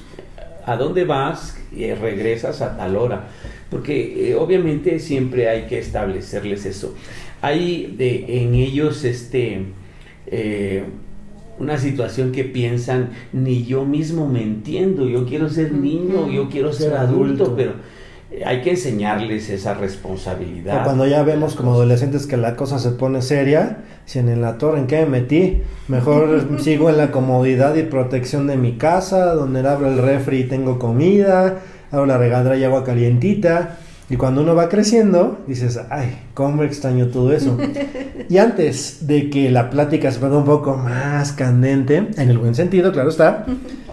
¿A 0.65 0.75
dónde 0.77 1.05
vas? 1.05 1.57
Eh, 1.75 1.95
regresas 1.99 2.61
a 2.61 2.77
tal 2.77 2.95
hora. 2.95 3.27
Porque 3.69 4.31
eh, 4.31 4.35
obviamente 4.35 4.99
siempre 4.99 5.47
hay 5.49 5.63
que 5.63 5.79
establecerles 5.79 6.65
eso. 6.65 6.95
Hay 7.41 7.95
de, 7.97 8.43
en 8.43 8.53
ellos 8.53 9.03
este, 9.03 9.65
eh, 10.27 10.83
una 11.57 11.77
situación 11.77 12.31
que 12.31 12.43
piensan, 12.43 13.11
ni 13.33 13.63
yo 13.63 13.85
mismo 13.85 14.27
me 14.27 14.43
entiendo, 14.43 15.07
yo 15.07 15.25
quiero 15.25 15.49
ser 15.49 15.71
niño, 15.71 16.29
yo 16.29 16.49
quiero 16.49 16.73
ser 16.73 16.93
adulto, 16.93 17.55
pero 17.55 17.73
hay 18.45 18.61
que 18.61 18.71
enseñarles 18.71 19.49
esa 19.49 19.73
O 19.73 19.75
responsabilidad. 19.75 20.83
cuando 20.83 21.05
ya 21.05 21.23
vemos 21.23 21.55
como 21.55 21.73
adolescentes 21.73 22.27
que 22.27 22.37
la 22.37 22.55
cosa 22.55 22.79
se 22.79 22.91
pone 22.91 23.21
seria, 23.21 23.79
dicen 24.05 24.29
en 24.29 24.41
la 24.41 24.57
torre 24.57 24.79
en 24.79 24.87
qué 24.87 25.01
me 25.01 25.21
metí, 25.21 25.61
mejor 25.87 26.47
sigo 26.59 26.89
en 26.89 26.97
la 26.97 27.11
comodidad 27.11 27.75
y 27.75 27.83
protección 27.83 28.47
de 28.47 28.57
mi 28.57 28.77
casa, 28.77 29.33
donde 29.33 29.67
abro 29.67 29.87
el 29.87 29.97
refri 29.97 30.39
y 30.39 30.43
tengo 30.45 30.79
comida, 30.79 31.59
abro 31.91 32.05
la 32.05 32.17
regadera 32.17 32.57
y 32.57 32.63
agua 32.63 32.83
calientita. 32.83 33.77
Y 34.09 34.17
cuando 34.17 34.41
uno 34.41 34.55
va 34.55 34.67
creciendo, 34.67 35.39
dices, 35.47 35.79
ay, 35.89 36.17
cómo 36.33 36.63
extraño 36.63 37.07
todo 37.07 37.31
eso. 37.31 37.57
y 38.29 38.37
antes 38.39 39.07
de 39.07 39.29
que 39.29 39.49
la 39.49 39.69
plática 39.69 40.11
se 40.11 40.19
ponga 40.19 40.37
un 40.37 40.43
poco 40.45 40.75
más 40.75 41.31
candente, 41.31 42.09
en 42.17 42.29
el 42.29 42.37
buen 42.37 42.53
sentido, 42.53 42.91
claro 42.91 43.09
está, 43.09 43.45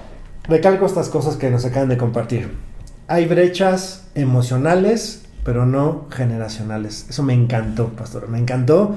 recalco 0.49 0.87
estas 0.87 1.09
cosas 1.09 1.37
que 1.37 1.51
nos 1.51 1.65
acaban 1.65 1.89
de 1.89 1.97
compartir. 1.97 2.68
Hay 3.09 3.27
brechas 3.27 4.07
emocionales, 4.15 5.23
pero 5.43 5.67
no 5.67 6.07
generacionales. 6.11 7.07
Eso 7.09 7.23
me 7.23 7.33
encantó, 7.33 7.89
pastor, 7.89 8.29
me 8.29 8.39
encantó, 8.39 8.95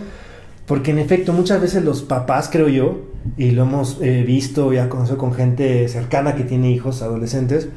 porque 0.65 0.91
en 0.91 0.99
efecto 0.99 1.33
muchas 1.33 1.61
veces 1.61 1.83
los 1.83 2.01
papás, 2.01 2.49
creo 2.51 2.67
yo, 2.67 3.09
y 3.37 3.51
lo 3.51 3.63
hemos 3.63 3.99
eh, 4.01 4.23
visto, 4.23 4.73
ya 4.73 4.89
conocido 4.89 5.17
con 5.17 5.33
gente 5.33 5.87
cercana 5.87 6.35
que 6.35 6.43
tiene 6.43 6.71
hijos, 6.71 7.01
adolescentes, 7.01 7.69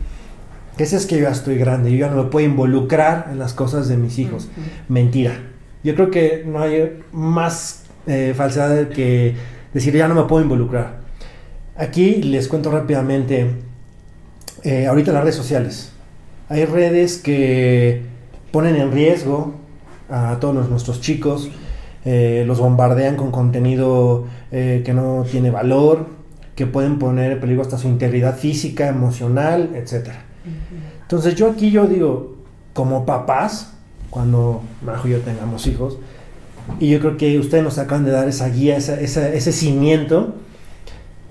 que 0.77 0.83
es 0.83 1.07
que 1.07 1.17
yo 1.17 1.23
ya 1.23 1.31
estoy 1.31 1.57
grande, 1.57 1.93
yo 1.93 1.99
ya 1.99 2.11
no 2.11 2.25
me 2.25 2.31
puedo 2.31 2.45
involucrar 2.47 3.29
en 3.31 3.39
las 3.39 3.55
cosas 3.55 3.89
de 3.89 3.97
mis 3.97 4.19
hijos. 4.19 4.49
Mentira. 4.89 5.35
Yo 5.85 5.95
creo 5.95 6.11
que 6.11 6.45
no 6.45 6.61
hay 6.61 7.01
más 7.13 7.85
eh, 8.09 8.35
falsedad 8.37 8.89
que 8.89 9.37
decir 9.73 9.95
ya 9.95 10.09
no 10.09 10.17
me 10.17 10.25
puedo 10.25 10.43
involucrar. 10.43 10.99
Aquí 11.77 12.23
les 12.23 12.49
cuento 12.49 12.73
rápidamente, 12.73 13.51
eh, 14.65 14.87
ahorita 14.87 15.13
las 15.13 15.23
redes 15.23 15.37
sociales. 15.37 15.94
Hay 16.55 16.67
redes 16.67 17.19
que 17.19 18.03
ponen 18.53 18.77
en 18.77 18.93
riesgo 18.93 19.55
a 20.09 20.39
todos 20.41 20.71
nuestros 20.71 21.01
chicos, 21.01 21.51
eh, 22.05 22.45
los 22.47 22.61
bombardean 22.61 23.17
con 23.17 23.33
contenido 23.33 24.27
que 24.53 24.93
no 24.95 25.27
tiene 25.29 25.51
valor, 25.51 26.07
que 26.55 26.69
pueden 26.69 27.01
poner 27.01 27.33
en 27.33 27.41
peligro 27.41 27.63
hasta 27.63 27.77
su 27.77 27.89
integridad 27.89 28.37
física, 28.37 28.87
emocional, 28.87 29.71
etcétera. 29.75 30.27
Entonces 31.03 31.35
yo 31.35 31.51
aquí 31.51 31.73
yo 31.73 31.89
digo, 31.89 32.37
como 32.73 33.05
papás, 33.05 33.73
cuando 34.11 34.63
Majo 34.87 35.09
y 35.09 35.11
yo 35.11 35.21
tengamos 35.23 35.67
hijos, 35.67 35.99
y 36.79 36.89
yo 36.89 37.01
creo 37.01 37.17
que 37.17 37.37
ustedes 37.37 37.65
nos 37.65 37.79
acaban 37.79 38.05
de 38.05 38.13
dar 38.13 38.29
esa 38.29 38.49
guía, 38.49 38.77
ese 38.77 39.53
cimiento 39.53 40.37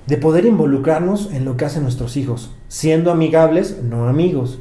de 0.06 0.18
poder 0.18 0.46
involucrarnos 0.46 1.32
en 1.32 1.46
lo 1.46 1.56
que 1.56 1.64
hacen 1.64 1.84
nuestros 1.84 2.18
hijos, 2.18 2.52
siendo 2.68 3.10
amigables, 3.10 3.82
no 3.84 4.10
amigos. 4.10 4.60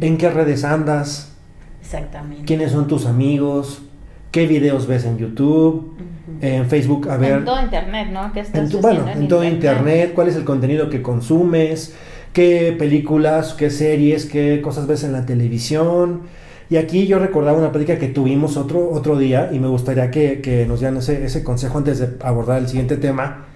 ¿En 0.00 0.18
qué 0.18 0.30
redes 0.30 0.64
andas? 0.64 1.34
Exactamente. 1.80 2.44
¿Quiénes 2.44 2.72
son 2.72 2.86
tus 2.86 3.06
amigos? 3.06 3.82
¿Qué 4.30 4.46
videos 4.46 4.86
ves 4.86 5.04
en 5.04 5.18
YouTube? 5.18 5.94
En 6.40 6.66
Facebook, 6.66 7.08
a 7.10 7.16
ver. 7.16 7.38
En 7.38 7.44
todo 7.44 7.62
Internet, 7.62 8.08
¿no? 8.12 8.30
en 8.34 8.80
bueno, 8.80 9.04
en, 9.08 9.28
todo 9.28 9.44
internet? 9.44 10.12
¿Cuál 10.14 10.28
es 10.28 10.36
el 10.36 10.44
contenido 10.44 10.88
que 10.88 11.02
consumes? 11.02 11.94
qué 12.32 12.74
películas, 12.78 13.54
qué 13.54 13.70
series, 13.70 14.26
qué 14.26 14.60
cosas 14.62 14.86
ves 14.86 15.04
en 15.04 15.12
la 15.12 15.26
televisión. 15.26 16.22
Y 16.70 16.76
aquí 16.76 17.06
yo 17.06 17.18
recordaba 17.18 17.58
una 17.58 17.70
plática 17.70 17.98
que 17.98 18.08
tuvimos 18.08 18.56
otro, 18.56 18.90
otro 18.90 19.18
día 19.18 19.50
y 19.52 19.58
me 19.58 19.68
gustaría 19.68 20.10
que, 20.10 20.64
nos 20.66 20.80
dieran 20.80 20.96
ese, 20.98 21.24
ese, 21.24 21.44
consejo 21.44 21.78
antes 21.78 21.98
de 21.98 22.16
abordar 22.24 22.58
el 22.58 22.68
siguiente 22.68 22.96
tema. 22.96 23.46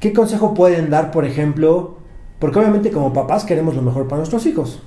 ¿Qué 0.00 0.12
consejo 0.12 0.54
pueden 0.54 0.88
dar, 0.88 1.10
por 1.10 1.26
ejemplo? 1.26 1.98
Porque 2.38 2.58
obviamente 2.58 2.90
como 2.90 3.12
papás 3.12 3.44
queremos 3.44 3.74
lo 3.74 3.82
mejor 3.82 4.08
para 4.08 4.18
nuestros 4.18 4.46
hijos. 4.46 4.82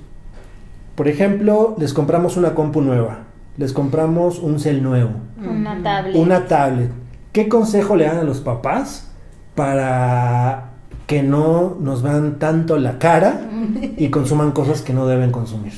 Por 1.00 1.08
ejemplo, 1.08 1.76
les 1.78 1.94
compramos 1.94 2.36
una 2.36 2.54
compu 2.54 2.82
nueva, 2.82 3.20
les 3.56 3.72
compramos 3.72 4.38
un 4.38 4.60
cel 4.60 4.82
nuevo. 4.82 5.12
Una 5.38 5.82
tablet. 5.82 6.14
Una 6.14 6.46
tablet. 6.46 6.90
¿Qué 7.32 7.48
consejo 7.48 7.96
le 7.96 8.04
dan 8.04 8.18
a 8.18 8.22
los 8.22 8.40
papás 8.40 9.10
para 9.54 10.72
que 11.06 11.22
no 11.22 11.74
nos 11.80 12.02
vean 12.02 12.38
tanto 12.38 12.76
la 12.76 12.98
cara 12.98 13.48
y 13.96 14.08
consuman 14.10 14.50
cosas 14.52 14.82
que 14.82 14.92
no 14.92 15.06
deben 15.06 15.32
consumir. 15.32 15.72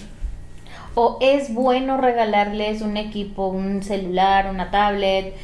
O 0.97 1.19
es 1.21 1.55
bueno 1.55 1.99
regalarles 1.99 2.83
un 2.83 2.97
equipo, 2.97 3.47
un 3.47 3.85
celular, 3.85 4.51
una 4.51 4.73
tablet, 4.73 5.37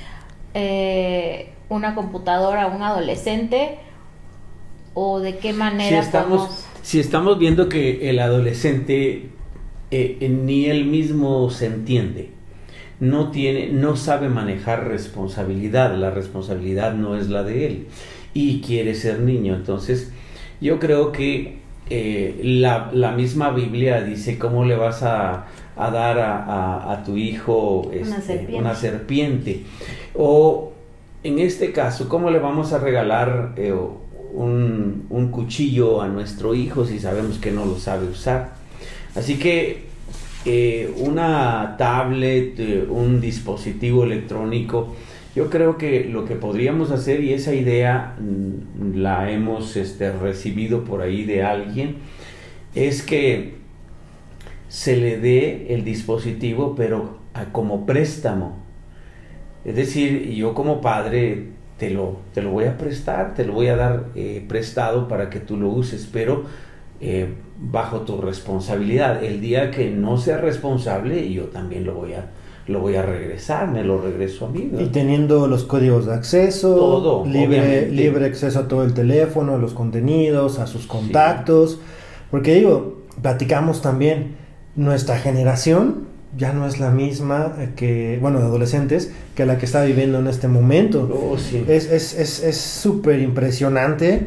eh, 0.55 1.53
una 1.69 1.95
computadora 1.95 2.65
a 2.65 2.67
un 2.67 2.83
adolescente, 2.83 3.79
o 4.95 5.21
de 5.21 5.39
qué 5.39 5.53
manera 5.53 6.03
si 6.03 6.05
estamos, 6.05 6.67
si 6.83 6.99
estamos 6.99 7.39
viendo 7.39 7.69
que 7.69 8.11
el 8.11 8.19
adolescente 8.19 9.38
eh, 9.91 10.29
ni 10.29 10.67
él 10.67 10.85
mismo 10.85 11.49
se 11.51 11.67
entiende, 11.67 12.31
no 13.01 13.31
tiene, 13.31 13.69
no 13.69 13.97
sabe 13.97 14.29
manejar 14.29 14.89
responsabilidad, 14.89 15.95
la 15.97 16.11
responsabilidad 16.11 16.95
no 16.95 17.17
es 17.17 17.29
la 17.29 17.43
de 17.43 17.67
él 17.67 17.87
y 18.35 18.61
quiere 18.61 18.95
ser 18.95 19.21
niño. 19.21 19.55
Entonces, 19.55 20.13
yo 20.61 20.79
creo 20.79 21.13
que 21.13 21.59
eh, 21.91 22.41
la, 22.43 23.13
misma 23.13 23.51
Biblia 23.51 24.03
dice 24.03 24.39
cómo 24.39 24.65
le 24.65 24.77
vas 24.77 25.03
a, 25.03 25.47
dar 25.77 26.19
a, 26.19 27.03
tu 27.07 27.17
hijo 27.17 27.91
este, 27.93 28.49
una, 28.53 28.75
serpiente. 28.75 29.63
O 30.15 30.73
en 31.23 31.39
este 31.39 31.73
caso, 31.73 32.09
¿cómo 32.09 32.31
le 32.31 32.41
vamos 32.41 32.73
a 32.73 32.79
regalar 32.79 33.55
eh, 33.57 33.73
un, 33.73 35.07
un, 35.09 35.31
cuchillo 35.31 36.03
a 36.03 36.09
nuestro 36.09 36.55
hijo 36.55 36.85
si 36.85 36.99
sabemos 36.99 37.39
que 37.39 37.53
no 37.53 37.65
lo 37.65 37.79
sabe 37.79 38.07
usar? 38.07 38.58
Así 39.19 39.37
que 39.37 39.79
eh, 40.45 40.95
una 40.97 41.75
tablet, 41.77 42.87
un 42.89 43.21
dispositivo 43.21 44.05
electrónico, 44.05 44.95
yo 45.35 45.51
creo 45.51 45.77
que 45.77 46.05
lo 46.05 46.25
que 46.25 46.37
podríamos 46.37 46.93
hacer, 46.93 47.25
y 47.25 47.33
esa 47.33 47.53
idea 47.53 48.17
mm, 48.21 48.95
la 48.95 49.31
hemos 49.33 49.77
este, 49.77 50.13
recibido 50.13 50.85
por 50.85 51.03
ahí 51.03 51.25
de 51.25 51.43
alguien, 51.43 51.97
es 52.77 53.03
que 53.03 53.55
se 54.69 54.97
le 54.97 55.19
dé 55.19 55.75
el 55.75 55.85
dispositivo, 55.85 56.77
pero 56.77 57.19
como 57.51 57.87
préstamo. 57.87 58.63
Es 59.65 59.75
decir, 59.75 60.31
yo 60.31 60.55
como 60.55 60.81
padre 60.81 61.49
te 61.77 61.91
lo, 61.91 62.21
te 62.35 62.41
lo 62.41 62.53
voy 62.53 62.67
a 62.67 62.79
prestar, 62.79 63.35
te 63.35 63.45
lo 63.45 63.53
voy 63.53 63.67
a 63.67 63.75
dar 63.75 64.07
eh, 64.15 64.45
prestado 64.47 65.09
para 65.09 65.29
que 65.29 65.41
tú 65.41 65.57
lo 65.57 65.71
uses, 65.71 66.09
pero 66.13 66.45
eh, 67.01 67.35
bajo 67.59 68.01
tu 68.01 68.21
responsabilidad. 68.21 69.23
El 69.23 69.41
día 69.41 69.71
que 69.71 69.91
no 69.91 70.19
sea 70.19 70.39
responsable, 70.39 71.31
yo 71.33 71.45
también 71.45 71.85
lo 71.85 71.95
voy 71.95 72.15
a 72.15 72.31
lo 72.69 72.81
voy 72.81 72.97
a 72.97 73.03
regresar, 73.03 73.71
me 73.71 73.83
lo 73.83 73.99
regreso 73.99 74.45
a 74.45 74.51
mí. 74.51 74.71
Y 74.79 74.87
teniendo 74.89 75.47
los 75.47 75.65
códigos 75.65 76.05
de 76.05 76.13
acceso, 76.13 76.75
todo, 76.75 77.25
libre, 77.25 77.91
libre 77.91 78.27
acceso 78.27 78.59
a 78.59 78.69
todo 78.69 78.85
el 78.85 78.93
teléfono, 78.93 79.55
a 79.55 79.59
los 79.59 79.73
contenidos, 79.73 80.59
a 80.59 80.67
sus 80.67 80.87
contactos. 80.87 81.81
Porque 82.31 82.55
digo, 82.57 82.99
platicamos 83.23 83.81
también, 83.81 84.37
nuestra 84.77 85.17
generación 85.17 86.09
ya 86.37 86.53
no 86.53 86.67
es 86.67 86.79
la 86.79 86.91
misma 86.91 87.55
que, 87.75 88.19
bueno, 88.21 88.39
de 88.39 88.45
adolescentes, 88.45 89.15
que 89.35 89.47
la 89.47 89.57
que 89.57 89.65
está 89.65 89.83
viviendo 89.85 90.19
en 90.19 90.27
este 90.27 90.47
momento. 90.47 91.09
Oh, 91.11 91.37
es 91.37 92.57
súper 92.59 93.21
impresionante 93.21 94.27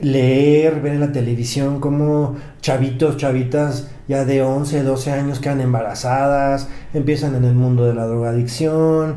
leer, 0.00 0.80
ver 0.80 0.94
en 0.94 1.00
la 1.00 1.12
televisión 1.12 1.80
cómo 1.80 2.36
chavitos, 2.60 3.16
chavitas 3.16 3.90
ya 4.06 4.24
de 4.24 4.42
11, 4.42 4.82
12 4.82 5.12
años 5.12 5.38
quedan 5.40 5.60
embarazadas, 5.60 6.68
empiezan 6.94 7.34
en 7.34 7.44
el 7.44 7.54
mundo 7.54 7.84
de 7.84 7.94
la 7.94 8.06
drogadicción, 8.06 9.16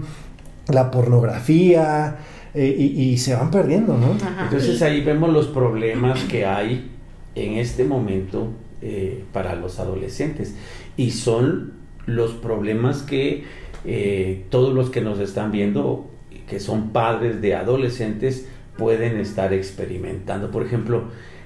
la 0.67 0.91
pornografía, 0.91 2.17
eh, 2.53 2.67
y, 2.67 3.17
se 3.17 3.33
van 3.33 3.49
perdiendo, 3.49 3.97
¿no? 3.97 4.17
Entonces 4.43 4.81
ahí 4.81 5.01
vemos 5.01 5.31
los 5.31 5.47
problemas 5.47 6.21
que 6.25 6.45
hay 6.45 6.91
en 7.33 7.53
este 7.53 7.85
momento 7.85 8.49
eh, 8.81 9.23
para 9.31 9.55
los 9.55 9.79
adolescentes. 9.79 10.55
Y 10.97 11.11
son 11.11 11.73
los 12.05 12.33
problemas 12.33 13.03
que 13.03 13.45
eh, 13.85 14.45
todos 14.49 14.73
los 14.73 14.89
que 14.89 14.99
nos 14.99 15.19
están 15.19 15.53
viendo, 15.53 16.09
que 16.49 16.59
son 16.59 16.89
padres 16.89 17.41
de 17.41 17.55
adolescentes, 17.55 18.49
pueden 18.77 19.17
estar 19.17 19.53
experimentando. 19.53 20.51
Por 20.51 20.65
ejemplo, 20.65 21.05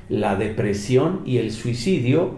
la 0.09 0.35
depresión 0.35 1.21
y 1.25 1.37
el 1.37 1.51
suicidio 1.51 2.35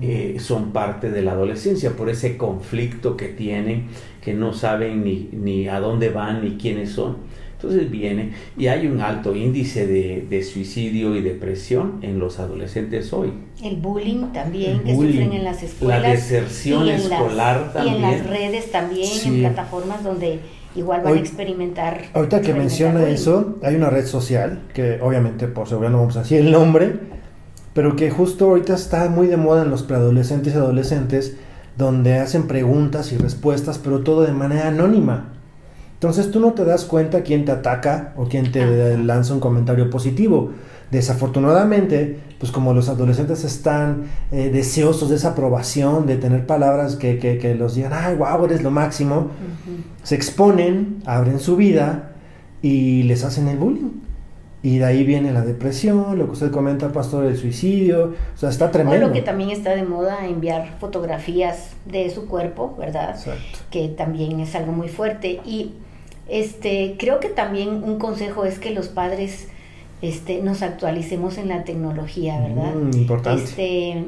eh, 0.00 0.36
son 0.38 0.72
parte 0.72 1.10
de 1.10 1.22
la 1.22 1.32
adolescencia 1.32 1.96
por 1.96 2.08
ese 2.08 2.36
conflicto 2.36 3.16
que 3.16 3.28
tienen, 3.28 3.88
que 4.22 4.34
no 4.34 4.52
saben 4.52 5.04
ni, 5.04 5.28
ni 5.32 5.68
a 5.68 5.80
dónde 5.80 6.10
van 6.10 6.44
ni 6.44 6.56
quiénes 6.56 6.90
son. 6.90 7.16
Entonces 7.60 7.90
viene 7.90 8.34
y 8.56 8.68
hay 8.68 8.86
un 8.86 9.00
alto 9.00 9.34
índice 9.34 9.84
de, 9.84 10.42
suicidio 10.44 11.16
y 11.16 11.22
depresión 11.22 11.98
en 12.02 12.20
los 12.20 12.38
adolescentes 12.38 13.12
hoy. 13.12 13.32
El 13.60 13.76
bullying 13.76 14.26
también 14.32 14.84
que 14.84 14.94
sufren 14.94 15.32
en 15.32 15.42
las 15.42 15.64
escuelas. 15.64 16.02
La 16.02 16.08
deserción 16.10 16.88
escolar 16.88 17.72
también. 17.72 17.94
Y 17.94 17.96
en 17.96 18.02
las 18.02 18.26
redes 18.28 18.70
también, 18.70 19.10
en 19.24 19.40
plataformas 19.40 20.04
donde 20.04 20.38
igual 20.78 21.02
van 21.02 21.14
a 21.14 21.18
experimentar. 21.18 22.02
Ahorita 22.14 22.40
que 22.40 22.54
menciona 22.54 23.08
eso, 23.08 23.56
hay 23.62 23.76
una 23.76 23.90
red 23.90 24.06
social, 24.06 24.62
que 24.72 25.00
obviamente 25.00 25.48
por 25.48 25.68
seguridad 25.68 25.90
no 25.90 25.98
vamos 25.98 26.16
a 26.16 26.20
decir 26.20 26.40
el 26.40 26.50
nombre, 26.50 26.98
pero 27.74 27.96
que 27.96 28.10
justo 28.10 28.46
ahorita 28.46 28.74
está 28.74 29.08
muy 29.08 29.26
de 29.26 29.36
moda 29.36 29.62
en 29.62 29.70
los 29.70 29.82
preadolescentes 29.82 30.54
y 30.54 30.56
adolescentes, 30.56 31.36
donde 31.76 32.18
hacen 32.18 32.48
preguntas 32.48 33.12
y 33.12 33.18
respuestas, 33.18 33.78
pero 33.78 34.00
todo 34.00 34.22
de 34.22 34.32
manera 34.32 34.68
anónima. 34.68 35.32
Entonces 35.94 36.30
tú 36.30 36.40
no 36.40 36.52
te 36.52 36.64
das 36.64 36.84
cuenta 36.84 37.22
quién 37.22 37.44
te 37.44 37.52
ataca 37.52 38.14
o 38.16 38.26
quién 38.26 38.52
te 38.52 38.96
lanza 38.98 39.34
un 39.34 39.40
comentario 39.40 39.90
positivo. 39.90 40.52
Desafortunadamente, 40.90 42.18
pues 42.38 42.50
como 42.50 42.72
los 42.72 42.88
adolescentes 42.88 43.44
están 43.44 44.04
eh, 44.32 44.50
deseosos 44.50 45.10
de 45.10 45.16
esa 45.16 45.30
aprobación, 45.30 46.06
de 46.06 46.16
tener 46.16 46.46
palabras 46.46 46.96
que, 46.96 47.18
que, 47.18 47.54
los 47.54 47.74
digan, 47.74 47.92
ay, 47.94 48.16
wow, 48.16 48.44
eres 48.46 48.62
lo 48.62 48.70
máximo, 48.70 49.28
se 50.02 50.14
exponen, 50.14 51.02
abren 51.04 51.40
su 51.40 51.56
vida 51.56 52.12
y 52.62 53.02
les 53.02 53.24
hacen 53.24 53.48
el 53.48 53.58
bullying. 53.58 54.00
y 54.62 54.78
de 54.78 54.84
ahí 54.86 55.04
viene 55.04 55.30
la 55.32 55.42
depresión, 55.42 56.18
lo 56.18 56.24
que 56.26 56.32
usted 56.32 56.50
comenta, 56.50 56.90
pastor, 56.90 57.26
el 57.26 57.36
suicidio, 57.36 58.14
o 58.34 58.38
sea, 58.38 58.48
está 58.48 58.70
tremendo. 58.70 59.06
O 59.06 59.08
lo 59.08 59.14
que 59.14 59.22
también 59.22 59.50
está 59.50 59.74
de 59.74 59.82
moda, 59.82 60.26
enviar 60.26 60.78
fotografías 60.80 61.72
de 61.84 62.08
su 62.08 62.26
cuerpo, 62.26 62.74
¿verdad? 62.78 63.10
Exacto. 63.10 63.58
Que 63.70 63.88
también 63.88 64.40
es 64.40 64.54
algo 64.54 64.72
muy 64.72 64.88
fuerte. 64.88 65.40
Y 65.44 65.74
este, 66.28 66.96
creo 66.98 67.20
que 67.20 67.28
también 67.28 67.84
un 67.84 67.98
consejo 67.98 68.44
es 68.44 68.58
que 68.58 68.70
los 68.70 68.88
padres 68.88 69.48
este, 70.00 70.42
nos 70.42 70.62
actualicemos 70.62 71.38
en 71.38 71.48
la 71.48 71.64
tecnología, 71.64 72.40
¿verdad? 72.40 72.74
Mm, 72.74 72.96
importante. 72.96 73.44
Este, 73.44 74.04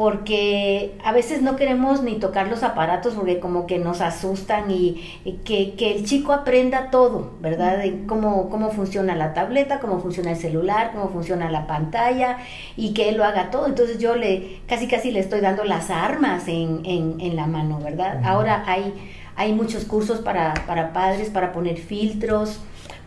porque 0.00 0.96
a 1.04 1.12
veces 1.12 1.42
no 1.42 1.56
queremos 1.56 2.02
ni 2.02 2.14
tocar 2.14 2.48
los 2.48 2.62
aparatos 2.62 3.14
porque 3.14 3.38
como 3.38 3.66
que 3.66 3.78
nos 3.78 4.00
asustan 4.00 4.70
y, 4.70 5.20
y 5.26 5.32
que, 5.44 5.74
que, 5.74 5.94
el 5.94 6.06
chico 6.06 6.32
aprenda 6.32 6.90
todo, 6.90 7.32
¿verdad? 7.42 7.76
De 7.76 8.06
cómo, 8.06 8.48
cómo 8.48 8.70
funciona 8.70 9.14
la 9.14 9.34
tableta, 9.34 9.78
cómo 9.78 10.00
funciona 10.00 10.30
el 10.30 10.38
celular, 10.38 10.92
cómo 10.94 11.10
funciona 11.10 11.50
la 11.50 11.66
pantalla 11.66 12.38
y 12.78 12.94
que 12.94 13.10
él 13.10 13.18
lo 13.18 13.24
haga 13.24 13.50
todo. 13.50 13.66
Entonces 13.66 13.98
yo 13.98 14.16
le 14.16 14.60
casi 14.66 14.88
casi 14.88 15.10
le 15.10 15.20
estoy 15.20 15.40
dando 15.40 15.64
las 15.64 15.90
armas 15.90 16.48
en, 16.48 16.80
en, 16.86 17.20
en 17.20 17.36
la 17.36 17.46
mano, 17.46 17.78
¿verdad? 17.78 18.22
Ahora 18.24 18.64
hay, 18.66 18.94
hay 19.36 19.52
muchos 19.52 19.84
cursos 19.84 20.20
para, 20.20 20.54
para 20.66 20.94
padres, 20.94 21.28
para 21.28 21.52
poner 21.52 21.76
filtros, 21.76 22.60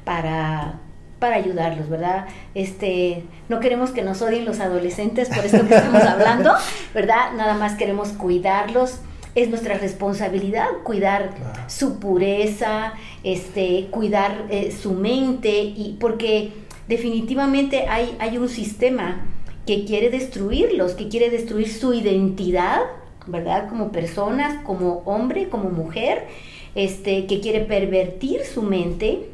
para 0.03 0.82
para 1.23 1.37
ayudarlos, 1.37 1.87
¿verdad? 1.87 2.25
Este, 2.53 3.23
no 3.47 3.61
queremos 3.61 3.91
que 3.91 4.01
nos 4.01 4.21
odien 4.21 4.43
los 4.43 4.59
adolescentes 4.59 5.29
por 5.29 5.45
esto 5.45 5.65
que 5.65 5.73
estamos 5.73 6.01
hablando, 6.01 6.51
¿verdad? 6.93 7.31
Nada 7.37 7.53
más 7.53 7.75
queremos 7.75 8.09
cuidarlos. 8.09 8.99
Es 9.33 9.47
nuestra 9.47 9.77
responsabilidad 9.77 10.67
cuidar 10.83 11.29
claro. 11.29 11.61
su 11.67 11.97
pureza, 11.97 12.95
este, 13.23 13.87
cuidar 13.89 14.47
eh, 14.49 14.73
su 14.77 14.91
mente, 14.91 15.61
y 15.61 15.95
porque 15.97 16.51
definitivamente 16.89 17.87
hay, 17.87 18.17
hay 18.19 18.37
un 18.37 18.49
sistema 18.49 19.25
que 19.65 19.85
quiere 19.85 20.09
destruirlos, 20.09 20.91
que 20.91 21.07
quiere 21.07 21.29
destruir 21.29 21.69
su 21.69 21.93
identidad, 21.93 22.81
¿verdad? 23.27 23.69
Como 23.69 23.93
personas, 23.93 24.61
como 24.65 25.03
hombre, 25.05 25.47
como 25.47 25.69
mujer, 25.69 26.27
este, 26.75 27.27
que 27.27 27.39
quiere 27.39 27.61
pervertir 27.61 28.41
su 28.43 28.61
mente 28.61 29.29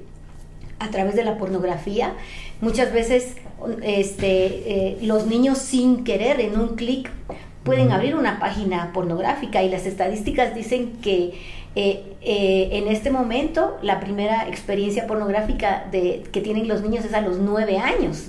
a 0.80 0.90
través 0.90 1.16
de 1.16 1.24
la 1.24 1.38
pornografía. 1.38 2.14
Muchas 2.62 2.92
veces 2.92 3.36
este, 3.82 4.36
eh, 4.36 4.98
los 5.02 5.28
niños 5.28 5.58
sin 5.58 6.04
querer, 6.04 6.40
en 6.40 6.60
un 6.60 6.76
clic, 6.76 7.12
pueden 7.64 7.92
abrir 7.92 8.16
una 8.16 8.40
página 8.40 8.92
pornográfica 8.94 9.62
y 9.62 9.70
las 9.70 9.86
estadísticas 9.86 10.56
dicen 10.56 10.94
que 11.02 11.34
eh, 11.76 12.16
eh, 12.22 12.70
en 12.72 12.88
este 12.88 13.12
momento 13.12 13.78
la 13.84 14.00
primera 14.00 14.48
experiencia 14.48 15.06
pornográfica 15.06 15.86
de, 15.92 16.24
que 16.32 16.42
tienen 16.42 16.68
los 16.68 16.82
niños 16.82 17.06
es 17.06 17.14
a 17.14 17.22
los 17.22 17.38
nueve 17.38 17.78
años. 17.78 18.26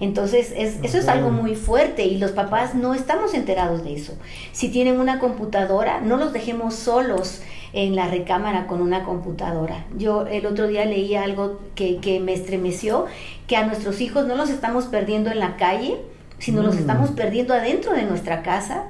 Entonces, 0.00 0.52
es, 0.56 0.78
eso 0.82 0.98
es 0.98 1.08
algo 1.08 1.30
muy 1.30 1.54
fuerte 1.54 2.04
y 2.04 2.18
los 2.18 2.32
papás 2.32 2.74
no 2.74 2.94
estamos 2.94 3.34
enterados 3.34 3.84
de 3.84 3.94
eso. 3.94 4.14
Si 4.52 4.70
tienen 4.70 4.98
una 4.98 5.18
computadora, 5.20 6.00
no 6.00 6.16
los 6.16 6.32
dejemos 6.32 6.74
solos 6.74 7.42
en 7.72 7.96
la 7.96 8.08
recámara 8.08 8.66
con 8.66 8.80
una 8.80 9.04
computadora. 9.04 9.84
Yo 9.96 10.26
el 10.26 10.46
otro 10.46 10.66
día 10.66 10.84
leí 10.84 11.14
algo 11.14 11.60
que, 11.74 11.98
que 11.98 12.20
me 12.20 12.32
estremeció, 12.32 13.06
que 13.46 13.56
a 13.56 13.66
nuestros 13.66 14.00
hijos 14.00 14.26
no 14.26 14.36
los 14.36 14.50
estamos 14.50 14.86
perdiendo 14.86 15.30
en 15.30 15.38
la 15.38 15.56
calle, 15.56 15.96
sino 16.38 16.62
mm. 16.62 16.64
los 16.64 16.76
estamos 16.76 17.10
perdiendo 17.10 17.54
adentro 17.54 17.92
de 17.92 18.02
nuestra 18.02 18.42
casa, 18.42 18.84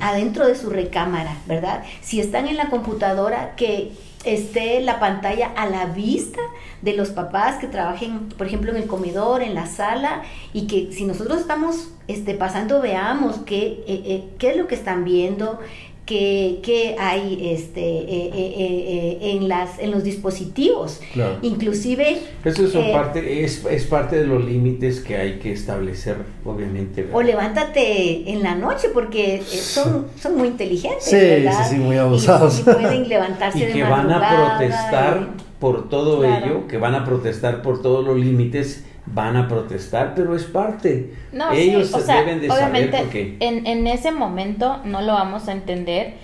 adentro 0.00 0.46
de 0.46 0.54
su 0.54 0.70
recámara, 0.70 1.36
¿verdad? 1.46 1.82
Si 2.00 2.20
están 2.20 2.48
en 2.48 2.56
la 2.56 2.70
computadora, 2.70 3.54
que 3.56 3.92
esté 4.24 4.80
la 4.80 5.00
pantalla 5.00 5.52
a 5.56 5.66
la 5.66 5.86
vista 5.86 6.40
de 6.80 6.94
los 6.94 7.10
papás 7.10 7.56
que 7.56 7.66
trabajen, 7.66 8.28
por 8.30 8.46
ejemplo, 8.46 8.70
en 8.70 8.76
el 8.76 8.86
comedor, 8.86 9.42
en 9.42 9.54
la 9.54 9.66
sala, 9.66 10.22
y 10.52 10.66
que 10.66 10.92
si 10.92 11.04
nosotros 11.04 11.40
estamos 11.40 11.88
este, 12.08 12.34
pasando, 12.34 12.80
veamos 12.80 13.40
qué, 13.44 13.84
eh, 13.86 14.02
eh, 14.06 14.24
qué 14.38 14.50
es 14.50 14.56
lo 14.56 14.66
que 14.66 14.74
están 14.74 15.04
viendo, 15.04 15.58
que, 16.06 16.60
que, 16.62 16.96
hay 16.98 17.52
este, 17.52 17.80
eh, 17.80 18.30
eh, 18.34 18.54
eh, 18.58 19.18
en, 19.36 19.48
las, 19.48 19.78
en 19.78 19.90
los 19.92 20.02
dispositivos. 20.02 21.00
Claro. 21.12 21.38
Inclusive... 21.42 22.18
Eso 22.44 22.64
es, 22.64 22.72
parte, 22.90 23.44
es, 23.44 23.64
es, 23.64 23.84
parte 23.84 24.16
de 24.16 24.26
los 24.26 24.44
límites 24.44 25.00
que 25.00 25.16
hay 25.16 25.38
que 25.38 25.52
establecer, 25.52 26.16
obviamente. 26.44 27.02
¿verdad? 27.02 27.16
O 27.16 27.22
levántate 27.22 28.30
en 28.30 28.42
la 28.42 28.54
noche 28.54 28.88
porque 28.92 29.42
son, 29.42 30.06
son 30.20 30.36
muy 30.36 30.48
inteligentes. 30.48 31.04
Sí, 31.04 31.16
¿verdad? 31.16 31.68
sí, 31.68 31.76
sí, 31.76 31.80
muy 31.80 31.96
abusados. 31.96 32.58
Y, 32.58 32.60
y 32.62 32.64
pueden 32.64 33.08
levantarse 33.08 33.58
y 33.58 33.62
de 33.62 33.72
que 33.72 33.82
van 33.84 34.10
a 34.10 34.58
protestar 34.58 35.28
y... 35.38 35.60
por 35.60 35.88
todo 35.88 36.20
claro. 36.20 36.46
ello, 36.46 36.66
que 36.66 36.78
van 36.78 36.96
a 36.96 37.04
protestar 37.04 37.62
por 37.62 37.80
todos 37.80 38.04
los 38.04 38.18
límites 38.18 38.84
van 39.06 39.36
a 39.36 39.48
protestar, 39.48 40.14
pero 40.14 40.34
es 40.34 40.44
parte. 40.44 41.14
No, 41.32 41.50
Ellos 41.52 41.88
sí, 41.88 41.94
o 41.94 42.00
sea, 42.00 42.16
deben 42.16 42.40
de 42.40 42.50
obviamente 42.50 42.90
saber 42.92 43.04
por 43.04 43.12
qué. 43.12 43.36
En, 43.40 43.66
en 43.66 43.86
ese 43.86 44.12
momento 44.12 44.80
no 44.84 45.02
lo 45.02 45.12
vamos 45.12 45.48
a 45.48 45.52
entender 45.52 46.14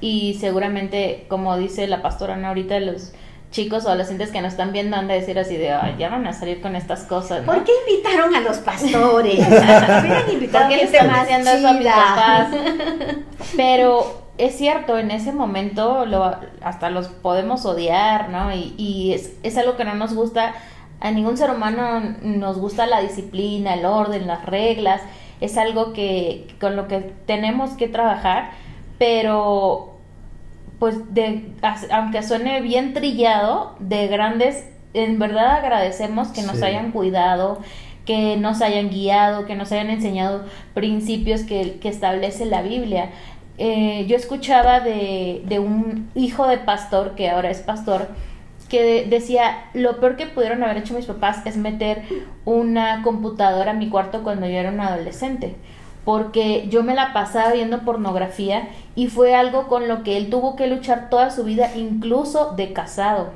y 0.00 0.36
seguramente, 0.40 1.26
como 1.28 1.56
dice 1.56 1.86
la 1.86 2.02
pastora 2.02 2.34
Ana 2.34 2.48
ahorita, 2.48 2.80
los 2.80 3.12
chicos 3.50 3.84
o 3.84 3.88
adolescentes 3.88 4.30
que 4.30 4.40
nos 4.40 4.52
están 4.52 4.72
viendo 4.72 4.96
han 4.96 5.08
de 5.08 5.14
decir 5.14 5.38
así 5.38 5.56
de, 5.56 5.72
Ay, 5.72 5.96
ya 5.98 6.08
van 6.08 6.26
a 6.26 6.32
salir 6.32 6.62
con 6.62 6.76
estas 6.76 7.02
cosas. 7.02 7.44
¿no? 7.44 7.52
¿Por 7.52 7.64
qué 7.64 7.72
invitaron 7.88 8.34
a 8.34 8.40
los 8.40 8.58
pastores? 8.58 9.44
¿Por 9.46 10.68
qué 10.68 10.76
le 10.76 10.84
están 10.84 11.10
haciendo 11.10 11.50
eso 11.50 11.68
a 11.68 11.72
mis 11.72 11.86
papás? 11.86 12.48
Pero 13.56 14.22
es 14.38 14.56
cierto, 14.56 14.98
en 14.98 15.10
ese 15.10 15.32
momento 15.32 16.06
lo, 16.06 16.36
hasta 16.62 16.90
los 16.90 17.08
podemos 17.08 17.66
odiar, 17.66 18.30
¿no? 18.30 18.54
Y, 18.54 18.74
y 18.78 19.12
es, 19.12 19.32
es 19.42 19.58
algo 19.58 19.76
que 19.76 19.84
no 19.84 19.94
nos 19.94 20.14
gusta 20.14 20.54
a 21.00 21.10
ningún 21.10 21.36
ser 21.36 21.50
humano 21.50 22.00
nos 22.22 22.58
gusta 22.58 22.86
la 22.86 23.00
disciplina, 23.00 23.74
el 23.74 23.84
orden, 23.84 24.26
las 24.26 24.44
reglas, 24.46 25.00
es 25.40 25.56
algo 25.56 25.92
que 25.92 26.46
con 26.60 26.76
lo 26.76 26.86
que 26.88 26.98
tenemos 27.26 27.70
que 27.70 27.88
trabajar, 27.88 28.50
pero 28.98 29.98
pues 30.78 31.14
de, 31.14 31.52
aunque 31.90 32.22
suene 32.22 32.60
bien 32.60 32.94
trillado, 32.94 33.76
de 33.80 34.06
grandes, 34.08 34.66
en 34.94 35.18
verdad 35.18 35.56
agradecemos 35.56 36.28
que 36.28 36.42
nos 36.42 36.58
Sí. 36.58 36.64
hayan 36.64 36.90
cuidado, 36.90 37.58
que 38.06 38.36
nos 38.36 38.60
hayan 38.62 38.90
guiado, 38.90 39.46
que 39.46 39.54
nos 39.56 39.72
hayan 39.72 39.90
enseñado 39.90 40.44
principios 40.74 41.42
que, 41.42 41.78
que 41.80 41.88
establece 41.88 42.44
la 42.46 42.62
Biblia. 42.62 43.10
Eh, 43.58 44.06
yo 44.08 44.16
escuchaba 44.16 44.80
de, 44.80 45.42
de 45.46 45.58
un 45.58 46.10
hijo 46.14 46.46
de 46.46 46.56
pastor, 46.56 47.14
que 47.14 47.28
ahora 47.28 47.50
es 47.50 47.60
pastor, 47.60 48.08
que 48.70 49.04
decía, 49.04 49.64
lo 49.74 50.00
peor 50.00 50.16
que 50.16 50.26
pudieron 50.26 50.62
haber 50.62 50.78
hecho 50.78 50.94
mis 50.94 51.04
papás 51.04 51.44
es 51.44 51.58
meter 51.58 52.04
una 52.46 53.02
computadora 53.02 53.72
a 53.72 53.74
mi 53.74 53.90
cuarto 53.90 54.22
cuando 54.22 54.46
yo 54.46 54.54
era 54.54 54.70
un 54.70 54.80
adolescente, 54.80 55.56
porque 56.06 56.66
yo 56.70 56.82
me 56.82 56.94
la 56.94 57.12
pasaba 57.12 57.52
viendo 57.52 57.84
pornografía 57.84 58.70
y 58.94 59.08
fue 59.08 59.34
algo 59.34 59.68
con 59.68 59.88
lo 59.88 60.02
que 60.02 60.16
él 60.16 60.30
tuvo 60.30 60.56
que 60.56 60.68
luchar 60.68 61.10
toda 61.10 61.30
su 61.30 61.44
vida, 61.44 61.76
incluso 61.76 62.52
de 62.52 62.72
casado. 62.72 63.32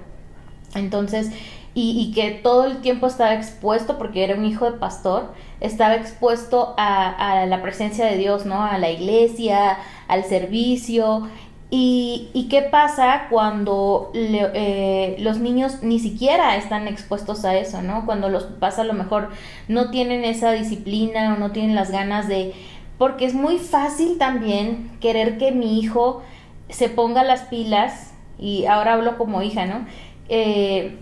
Entonces, 0.75 1.31
y, 1.75 2.01
y 2.01 2.13
que 2.15 2.31
todo 2.31 2.67
el 2.67 2.79
tiempo 2.79 3.09
estaba 3.09 3.35
expuesto, 3.35 3.99
porque 3.99 4.25
era 4.25 4.37
un 4.37 4.45
hijo 4.45 4.71
de 4.71 4.79
pastor, 4.79 5.35
estaba 5.61 5.97
expuesto 5.97 6.75
a, 6.79 7.43
a 7.43 7.47
la 7.47 7.63
presencia 7.63 8.07
de 8.07 8.17
Dios, 8.17 8.47
¿no? 8.47 8.63
A 8.65 8.79
la 8.79 8.91
iglesia, 8.91 9.79
al 10.07 10.25
servicio, 10.25 11.29
¿Y, 11.77 12.29
¿Y, 12.35 12.45
qué 12.45 12.63
pasa 12.63 13.27
cuando 13.29 14.13
eh, 14.15 15.17
los 15.19 15.39
niños 15.39 15.83
ni 15.83 15.99
siquiera 15.99 16.55
están 16.55 16.87
expuestos 16.87 17.45
a 17.45 17.57
eso, 17.57 17.83
¿no? 17.83 18.07
Cuando 18.07 18.29
los 18.29 18.45
papás 18.45 18.79
a 18.79 18.85
lo 18.85 18.93
mejor 18.93 19.31
no 19.67 19.91
tienen 19.91 20.25
esa 20.25 20.53
disciplina 20.53 21.35
o 21.35 21.37
no 21.37 21.51
tienen 21.51 21.75
las 21.75 21.91
ganas 21.91 22.29
de... 22.29 22.55
Porque 22.97 23.25
es 23.25 23.35
muy 23.35 23.59
fácil 23.59 24.19
también 24.19 24.93
querer 25.01 25.37
que 25.37 25.51
mi 25.51 25.81
hijo 25.81 26.23
se 26.69 26.89
ponga 26.89 27.25
las 27.25 27.41
pilas, 27.41 28.15
y 28.39 28.67
ahora 28.67 28.93
hablo 28.93 29.19
como 29.19 29.43
hija, 29.43 29.67
¿no? 29.67 29.85
Eh, 30.29 30.97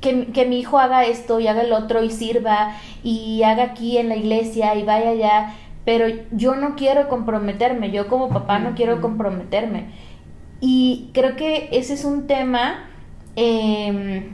que, 0.00 0.46
mi 0.48 0.58
hijo 0.58 0.78
haga 0.78 1.04
esto 1.04 1.38
y 1.38 1.48
haga 1.48 1.60
el 1.60 1.72
otro 1.74 2.02
y 2.02 2.08
sirva 2.08 2.78
y 3.04 3.42
haga 3.42 3.64
aquí 3.64 3.98
en 3.98 4.08
la 4.08 4.16
iglesia 4.16 4.74
y 4.74 4.84
vaya 4.84 5.10
allá 5.10 5.54
pero 5.84 6.06
yo 6.30 6.54
no 6.54 6.76
quiero 6.76 7.08
comprometerme, 7.08 7.90
yo 7.90 8.08
como 8.08 8.28
papá 8.28 8.58
no 8.58 8.74
quiero 8.74 9.00
comprometerme. 9.00 9.86
Y 10.60 11.10
creo 11.12 11.34
que 11.34 11.68
ese 11.72 11.94
es 11.94 12.04
un 12.04 12.26
tema 12.26 12.88
eh, 13.34 14.30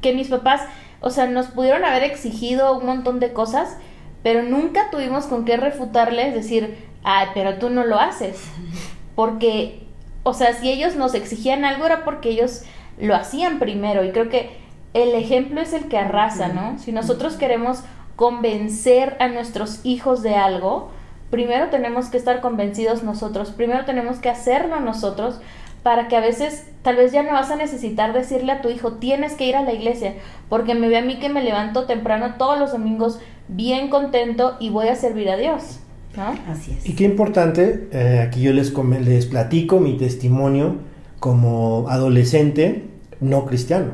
que 0.00 0.14
mis 0.14 0.28
papás, 0.28 0.62
o 1.00 1.10
sea, 1.10 1.26
nos 1.26 1.48
pudieron 1.48 1.84
haber 1.84 2.04
exigido 2.04 2.78
un 2.78 2.86
montón 2.86 3.20
de 3.20 3.32
cosas, 3.32 3.76
pero 4.22 4.42
nunca 4.42 4.90
tuvimos 4.90 5.26
con 5.26 5.44
qué 5.44 5.56
refutarles, 5.56 6.34
decir, 6.34 6.76
ay, 7.04 7.28
pero 7.34 7.58
tú 7.58 7.68
no 7.68 7.84
lo 7.84 7.98
haces. 7.98 8.42
Porque, 9.14 9.86
o 10.22 10.32
sea, 10.32 10.54
si 10.54 10.70
ellos 10.70 10.96
nos 10.96 11.14
exigían 11.14 11.66
algo 11.66 11.84
era 11.84 12.02
porque 12.02 12.30
ellos 12.30 12.62
lo 12.98 13.14
hacían 13.14 13.58
primero. 13.58 14.04
Y 14.04 14.10
creo 14.10 14.30
que 14.30 14.56
el 14.94 15.14
ejemplo 15.14 15.60
es 15.60 15.74
el 15.74 15.88
que 15.88 15.98
arrasa, 15.98 16.48
¿no? 16.48 16.78
Si 16.78 16.92
nosotros 16.92 17.36
queremos 17.36 17.82
convencer 18.16 19.16
a 19.20 19.28
nuestros 19.28 19.80
hijos 19.84 20.22
de 20.22 20.34
algo, 20.34 20.90
primero 21.30 21.70
tenemos 21.70 22.06
que 22.06 22.16
estar 22.16 22.40
convencidos 22.40 23.02
nosotros, 23.02 23.50
primero 23.50 23.84
tenemos 23.84 24.18
que 24.18 24.28
hacerlo 24.28 24.80
nosotros 24.80 25.40
para 25.82 26.06
que 26.08 26.16
a 26.16 26.20
veces 26.20 26.66
tal 26.82 26.96
vez 26.96 27.12
ya 27.12 27.22
no 27.22 27.32
vas 27.32 27.50
a 27.50 27.56
necesitar 27.56 28.12
decirle 28.12 28.52
a 28.52 28.60
tu 28.60 28.68
hijo, 28.68 28.94
tienes 28.94 29.34
que 29.34 29.46
ir 29.46 29.56
a 29.56 29.62
la 29.62 29.72
iglesia, 29.72 30.14
porque 30.48 30.74
me 30.74 30.88
ve 30.88 30.98
a 30.98 31.02
mí 31.02 31.18
que 31.18 31.28
me 31.28 31.42
levanto 31.42 31.86
temprano 31.86 32.34
todos 32.38 32.58
los 32.58 32.72
domingos 32.72 33.18
bien 33.48 33.88
contento 33.88 34.56
y 34.60 34.70
voy 34.70 34.88
a 34.88 34.94
servir 34.94 35.28
a 35.30 35.36
Dios. 35.36 35.80
¿no? 36.16 36.34
Así 36.48 36.72
es. 36.72 36.88
Y 36.88 36.94
qué 36.94 37.04
importante, 37.04 37.88
eh, 37.92 38.20
aquí 38.26 38.42
yo 38.42 38.52
les, 38.52 38.72
les 39.00 39.26
platico 39.26 39.80
mi 39.80 39.96
testimonio 39.96 40.76
como 41.18 41.86
adolescente 41.88 42.88
no 43.20 43.46
cristiano, 43.46 43.92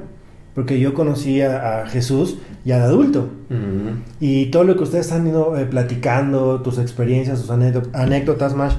porque 0.58 0.80
yo 0.80 0.92
conocí 0.92 1.40
a, 1.40 1.82
a 1.82 1.86
Jesús 1.86 2.38
ya 2.64 2.78
de 2.78 2.84
adulto. 2.86 3.30
Ujú. 3.48 4.00
Y 4.18 4.46
todo 4.46 4.64
lo 4.64 4.76
que 4.76 4.82
ustedes 4.82 5.12
han 5.12 5.24
ido 5.28 5.56
eh, 5.56 5.66
platicando, 5.66 6.62
tus 6.62 6.78
experiencias, 6.80 7.40
tus 7.40 7.48
anécdot- 7.50 7.90
anécdotas 7.92 8.56
más, 8.56 8.74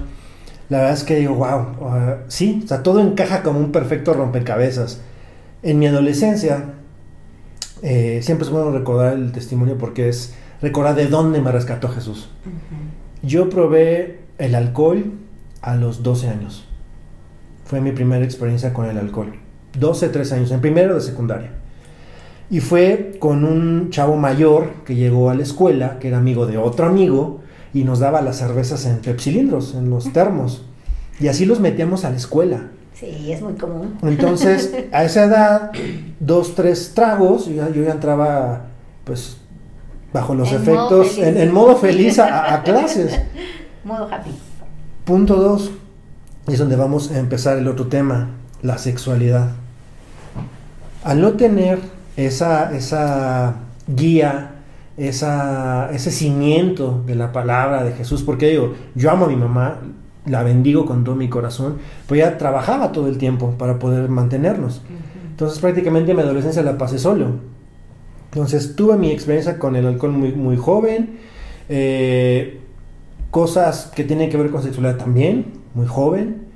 la 0.68 0.80
verdad 0.80 0.94
es 0.94 1.06
que 1.06 1.16
digo, 1.16 1.36
wow, 1.36 2.18
sí, 2.28 2.64
o 2.66 2.68
sea, 2.68 2.84
todo 2.84 3.00
encaja 3.00 3.44
como 3.44 3.60
un 3.60 3.72
perfecto 3.72 4.14
rompecabezas. 4.14 5.00
En 5.64 5.80
mi 5.80 5.88
adolescencia, 5.88 6.74
eh, 7.82 8.20
siempre 8.24 8.46
es 8.46 8.52
bueno 8.52 8.72
recordar 8.72 9.14
el 9.14 9.32
testimonio 9.32 9.78
porque 9.78 10.10
es 10.10 10.36
recordar 10.62 10.96
de 10.96 11.08
dónde 11.08 11.40
me 11.40 11.50
rescató 11.54 11.88
Jesús. 11.88 12.30
Yo 13.24 13.50
probé 13.50 14.20
el 14.38 14.54
alcohol 14.54 15.14
a 15.62 15.76
los 15.78 16.04
12 16.04 16.28
años. 16.28 16.68
Fue 17.64 17.80
mi 17.80 17.94
primera 17.94 18.26
experiencia 18.26 18.74
con 18.74 18.86
el 18.86 18.98
alcohol. 18.98 19.32
12, 19.80 20.10
13 20.10 20.36
años, 20.36 20.52
en 20.52 20.60
primero 20.62 20.96
de 20.96 21.02
secundaria. 21.02 21.52
Y 22.50 22.62
fue 22.62 23.18
con 23.20 23.44
un 23.46 23.90
chavo 23.92 24.16
mayor 24.16 24.72
que 24.86 24.96
llegó 24.96 25.30
a 25.30 25.36
la 25.36 25.44
escuela, 25.44 26.00
que 26.00 26.08
era 26.08 26.18
amigo 26.18 26.48
de 26.48 26.58
otro 26.58 26.86
amigo, 26.88 27.42
y 27.74 27.84
nos 27.84 28.00
daba 28.00 28.22
las 28.22 28.38
cervezas 28.38 28.86
en 28.86 28.98
pepsilindros, 29.00 29.76
en 29.76 29.90
los 29.90 30.12
termos. 30.14 30.64
Y 31.20 31.28
así 31.28 31.46
los 31.46 31.60
metíamos 31.60 32.06
a 32.06 32.10
la 32.10 32.18
escuela. 32.18 32.68
Sí, 32.94 33.32
es 33.32 33.42
muy 33.42 33.54
común. 33.54 33.98
Entonces, 34.02 34.74
a 34.92 35.04
esa 35.04 35.26
edad, 35.26 35.72
dos, 36.20 36.56
tres 36.56 36.94
tragos, 36.96 37.48
y 37.48 37.56
ya- 37.56 37.70
yo 37.70 37.84
ya 37.84 37.92
entraba, 37.92 38.66
pues, 39.04 39.38
bajo 40.12 40.34
los 40.34 40.50
En 40.52 40.56
efectos, 40.62 41.18
en 41.20 41.54
modo 41.54 41.76
feliz 41.76 42.18
a, 42.20 42.54
a 42.56 42.64
clases. 42.64 43.20
Modo 43.84 44.06
happy. 44.12 44.32
Punto 45.06 45.36
dos, 45.36 45.72
es 46.48 46.60
donde 46.60 46.76
vamos 46.76 47.12
a 47.12 47.20
empezar 47.20 47.58
el 47.58 47.68
otro 47.68 47.88
tema, 47.88 48.32
la 48.62 48.78
sexualidad. 48.78 49.52
Al 51.04 51.22
no 51.22 51.34
tener 51.34 51.80
esa, 52.26 52.76
esa 52.76 53.56
guía, 53.88 54.52
esa, 54.98 55.90
ese 55.92 56.12
cimiento 56.12 57.02
de 57.06 57.16
la 57.16 57.32
palabra 57.32 57.84
de 57.84 57.94
Jesús, 57.94 58.24
porque 58.24 58.50
digo, 58.50 58.74
yo 58.96 59.10
amo 59.12 59.26
a 59.26 59.30
mi 59.30 59.36
mamá, 59.36 59.80
la 60.26 60.44
bendigo 60.44 60.86
con 60.86 61.04
todo 61.04 61.16
mi 61.16 61.30
corazón, 61.30 61.78
pero 62.08 62.22
ella 62.22 62.38
trabajaba 62.38 62.92
todo 62.92 63.08
el 63.08 63.18
tiempo 63.18 63.56
para 63.58 63.80
poder 63.80 64.10
mantenernos. 64.10 64.82
Entonces 65.32 65.60
prácticamente 65.60 66.14
mi 66.14 66.22
adolescencia 66.22 66.62
la 66.62 66.78
pasé 66.78 67.00
solo. 67.00 67.36
Entonces 68.26 68.76
tuve 68.76 68.98
mi 68.98 69.12
experiencia 69.12 69.58
con 69.58 69.76
el 69.76 69.88
alcohol 69.88 70.12
muy, 70.12 70.34
muy 70.34 70.58
joven, 70.58 71.20
eh, 71.70 72.60
cosas 73.32 73.92
que 73.96 74.04
tienen 74.04 74.30
que 74.30 74.38
ver 74.38 74.52
con 74.52 74.62
sexualidad 74.62 74.98
también, 74.98 75.54
muy 75.74 75.88
joven, 75.88 76.49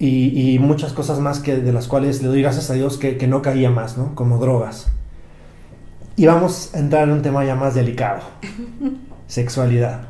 y, 0.00 0.54
y 0.54 0.58
muchas 0.58 0.94
cosas 0.94 1.20
más 1.20 1.40
que 1.40 1.56
de 1.58 1.72
las 1.72 1.86
cuales 1.86 2.22
le 2.22 2.28
doy 2.28 2.40
gracias 2.40 2.70
a 2.70 2.74
Dios 2.74 2.96
que, 2.96 3.18
que 3.18 3.26
no 3.26 3.42
caía 3.42 3.70
más, 3.70 3.98
¿no? 3.98 4.14
Como 4.14 4.38
drogas. 4.38 4.88
Y 6.16 6.26
vamos 6.26 6.74
a 6.74 6.78
entrar 6.78 7.04
en 7.04 7.10
un 7.12 7.22
tema 7.22 7.44
ya 7.44 7.54
más 7.54 7.74
delicado, 7.74 8.22
sexualidad. 9.28 10.08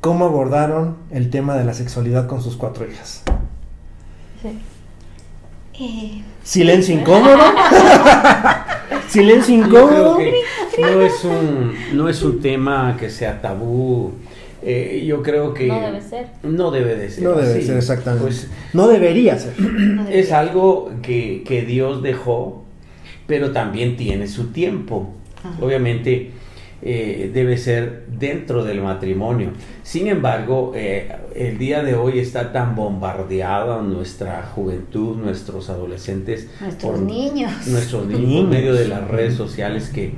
¿Cómo 0.00 0.24
abordaron 0.24 0.96
el 1.10 1.28
tema 1.30 1.56
de 1.56 1.64
la 1.64 1.74
sexualidad 1.74 2.26
con 2.26 2.42
sus 2.42 2.56
cuatro 2.56 2.86
hijas? 2.90 3.22
Sí. 4.40 4.58
Eh, 5.78 6.22
Silencio 6.42 6.94
incómodo. 6.94 7.36
Silencio 9.08 9.54
incómodo. 9.54 10.18
no 10.80 11.00
es 11.02 11.24
un, 11.24 11.74
no 11.92 12.08
es 12.08 12.22
un 12.22 12.40
tema 12.40 12.96
que 12.98 13.10
sea 13.10 13.42
tabú. 13.42 14.12
Eh, 14.62 15.04
yo 15.06 15.22
creo 15.22 15.52
que 15.54 15.66
No 15.68 15.80
debe 15.80 16.00
ser. 16.00 16.26
no 16.42 16.70
debe 16.70 16.96
de 16.96 17.10
ser. 17.10 17.24
No 17.24 17.32
debe 17.34 17.58
así. 17.58 17.62
ser 17.66 17.76
exactamente. 17.76 18.24
Pues 18.24 18.48
no 18.72 18.88
debería 18.88 19.38
ser. 19.38 19.58
no 19.60 20.08
es 20.10 20.32
algo 20.32 20.90
que, 21.02 21.42
que 21.46 21.62
Dios 21.62 22.02
dejó, 22.02 22.64
pero 23.26 23.52
también 23.52 23.96
tiene 23.96 24.26
su 24.26 24.48
tiempo. 24.52 25.10
Ajá. 25.44 25.56
Obviamente 25.64 26.30
eh, 26.82 27.30
debe 27.32 27.56
ser 27.58 28.04
dentro 28.18 28.64
del 28.64 28.80
matrimonio. 28.80 29.50
Sin 29.82 30.06
embargo, 30.08 30.72
eh, 30.74 31.10
el 31.34 31.58
día 31.58 31.82
de 31.82 31.94
hoy 31.94 32.18
está 32.18 32.52
tan 32.52 32.74
bombardeada 32.74 33.82
nuestra 33.82 34.42
juventud, 34.54 35.16
nuestros 35.16 35.68
adolescentes, 35.70 36.48
Nuestros 36.60 36.92
por- 36.92 37.02
niños. 37.02 37.52
nuestros 37.66 38.06
niños, 38.06 38.20
Niños. 38.28 38.40
por 38.42 38.50
medio 38.50 38.74
de 38.74 38.88
las 38.88 39.06
redes 39.08 39.34
sociales 39.34 39.90
que 39.90 40.12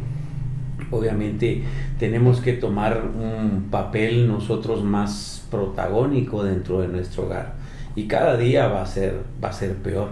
obviamente 0.91 1.62
tenemos 1.99 2.41
que 2.41 2.53
tomar 2.53 3.03
un 3.14 3.68
papel 3.70 4.28
nosotros 4.28 4.82
más 4.84 5.47
protagónico 5.51 6.45
dentro 6.45 6.80
de 6.80 6.89
nuestro 6.89 7.24
hogar. 7.24 7.55
Y 7.97 8.07
cada 8.07 8.36
día 8.36 8.68
va 8.68 8.82
a 8.82 8.86
ser 8.86 9.22
va 9.43 9.49
a 9.49 9.53
ser 9.53 9.74
peor. 9.76 10.11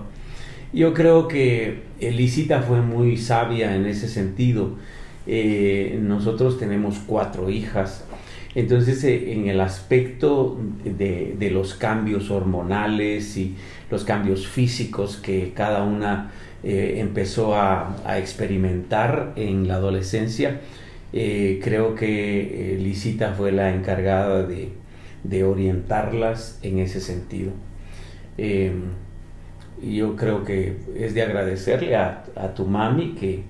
Yo 0.72 0.92
creo 0.92 1.28
que 1.28 1.84
Elisita 2.00 2.60
fue 2.62 2.82
muy 2.82 3.16
sabia 3.16 3.74
en 3.76 3.86
ese 3.86 4.08
sentido. 4.08 4.70
Eh, 5.26 5.98
nosotros 6.02 6.58
tenemos 6.58 6.98
cuatro 7.06 7.50
hijas. 7.50 8.04
Entonces 8.54 9.04
eh, 9.04 9.32
en 9.32 9.48
el 9.48 9.60
aspecto 9.60 10.58
de, 10.84 11.36
de 11.38 11.50
los 11.50 11.74
cambios 11.74 12.30
hormonales 12.30 13.36
y 13.36 13.54
los 13.90 14.04
cambios 14.04 14.46
físicos 14.46 15.16
que 15.16 15.52
cada 15.54 15.84
una 15.84 16.32
eh, 16.64 16.96
empezó 16.98 17.54
a, 17.54 17.96
a 18.04 18.18
experimentar 18.18 19.32
en 19.36 19.68
la 19.68 19.74
adolescencia, 19.76 20.60
eh, 21.12 21.60
creo 21.62 21.94
que 21.94 22.74
eh, 22.74 22.78
Lisita 22.78 23.32
fue 23.34 23.52
la 23.52 23.74
encargada 23.74 24.42
de, 24.44 24.70
de 25.24 25.44
orientarlas 25.44 26.58
en 26.62 26.78
ese 26.78 27.00
sentido. 27.00 27.52
Eh, 28.38 28.72
y 29.82 29.96
yo 29.96 30.16
creo 30.16 30.44
que 30.44 30.76
es 30.96 31.14
de 31.14 31.22
agradecerle 31.22 31.96
a, 31.96 32.24
a 32.34 32.54
tu 32.54 32.64
mami 32.66 33.14
que, 33.14 33.42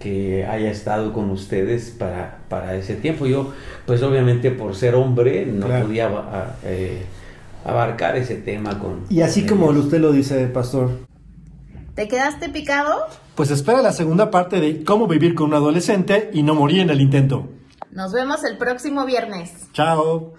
que 0.00 0.44
haya 0.44 0.70
estado 0.70 1.12
con 1.12 1.30
ustedes 1.30 1.90
para, 1.90 2.38
para 2.48 2.76
ese 2.76 2.96
tiempo. 2.96 3.26
Yo, 3.26 3.52
pues 3.86 4.02
obviamente 4.02 4.50
por 4.50 4.74
ser 4.74 4.94
hombre, 4.96 5.46
no 5.46 5.66
Claro. 5.66 5.86
podía 5.86 6.06
a- 6.08 6.56
eh, 6.64 7.02
abarcar 7.64 8.16
ese 8.16 8.36
tema 8.36 8.78
con... 8.78 9.04
Y 9.08 9.20
así 9.22 9.46
con 9.46 9.50
como 9.58 9.70
ellos. 9.72 9.84
usted 9.86 10.00
lo 10.00 10.12
dice, 10.12 10.46
pastor, 10.48 10.90
¿Te 11.98 12.06
quedaste 12.06 12.48
picado? 12.48 13.08
pues 13.34 13.50
espera 13.50 13.82
la 13.82 13.90
segunda 13.90 14.30
parte 14.30 14.60
de 14.60 14.84
cómo 14.84 15.08
vivir 15.08 15.34
con 15.34 15.48
un 15.48 15.54
adolescente 15.54 16.30
y 16.32 16.44
no 16.44 16.54
morir 16.54 16.78
en 16.78 16.90
el 16.90 17.00
intento. 17.00 17.48
Nos 17.90 18.12
vemos 18.12 18.44
el 18.44 18.56
próximo 18.56 19.04
viernes. 19.04 19.66
Chao. 19.72 20.32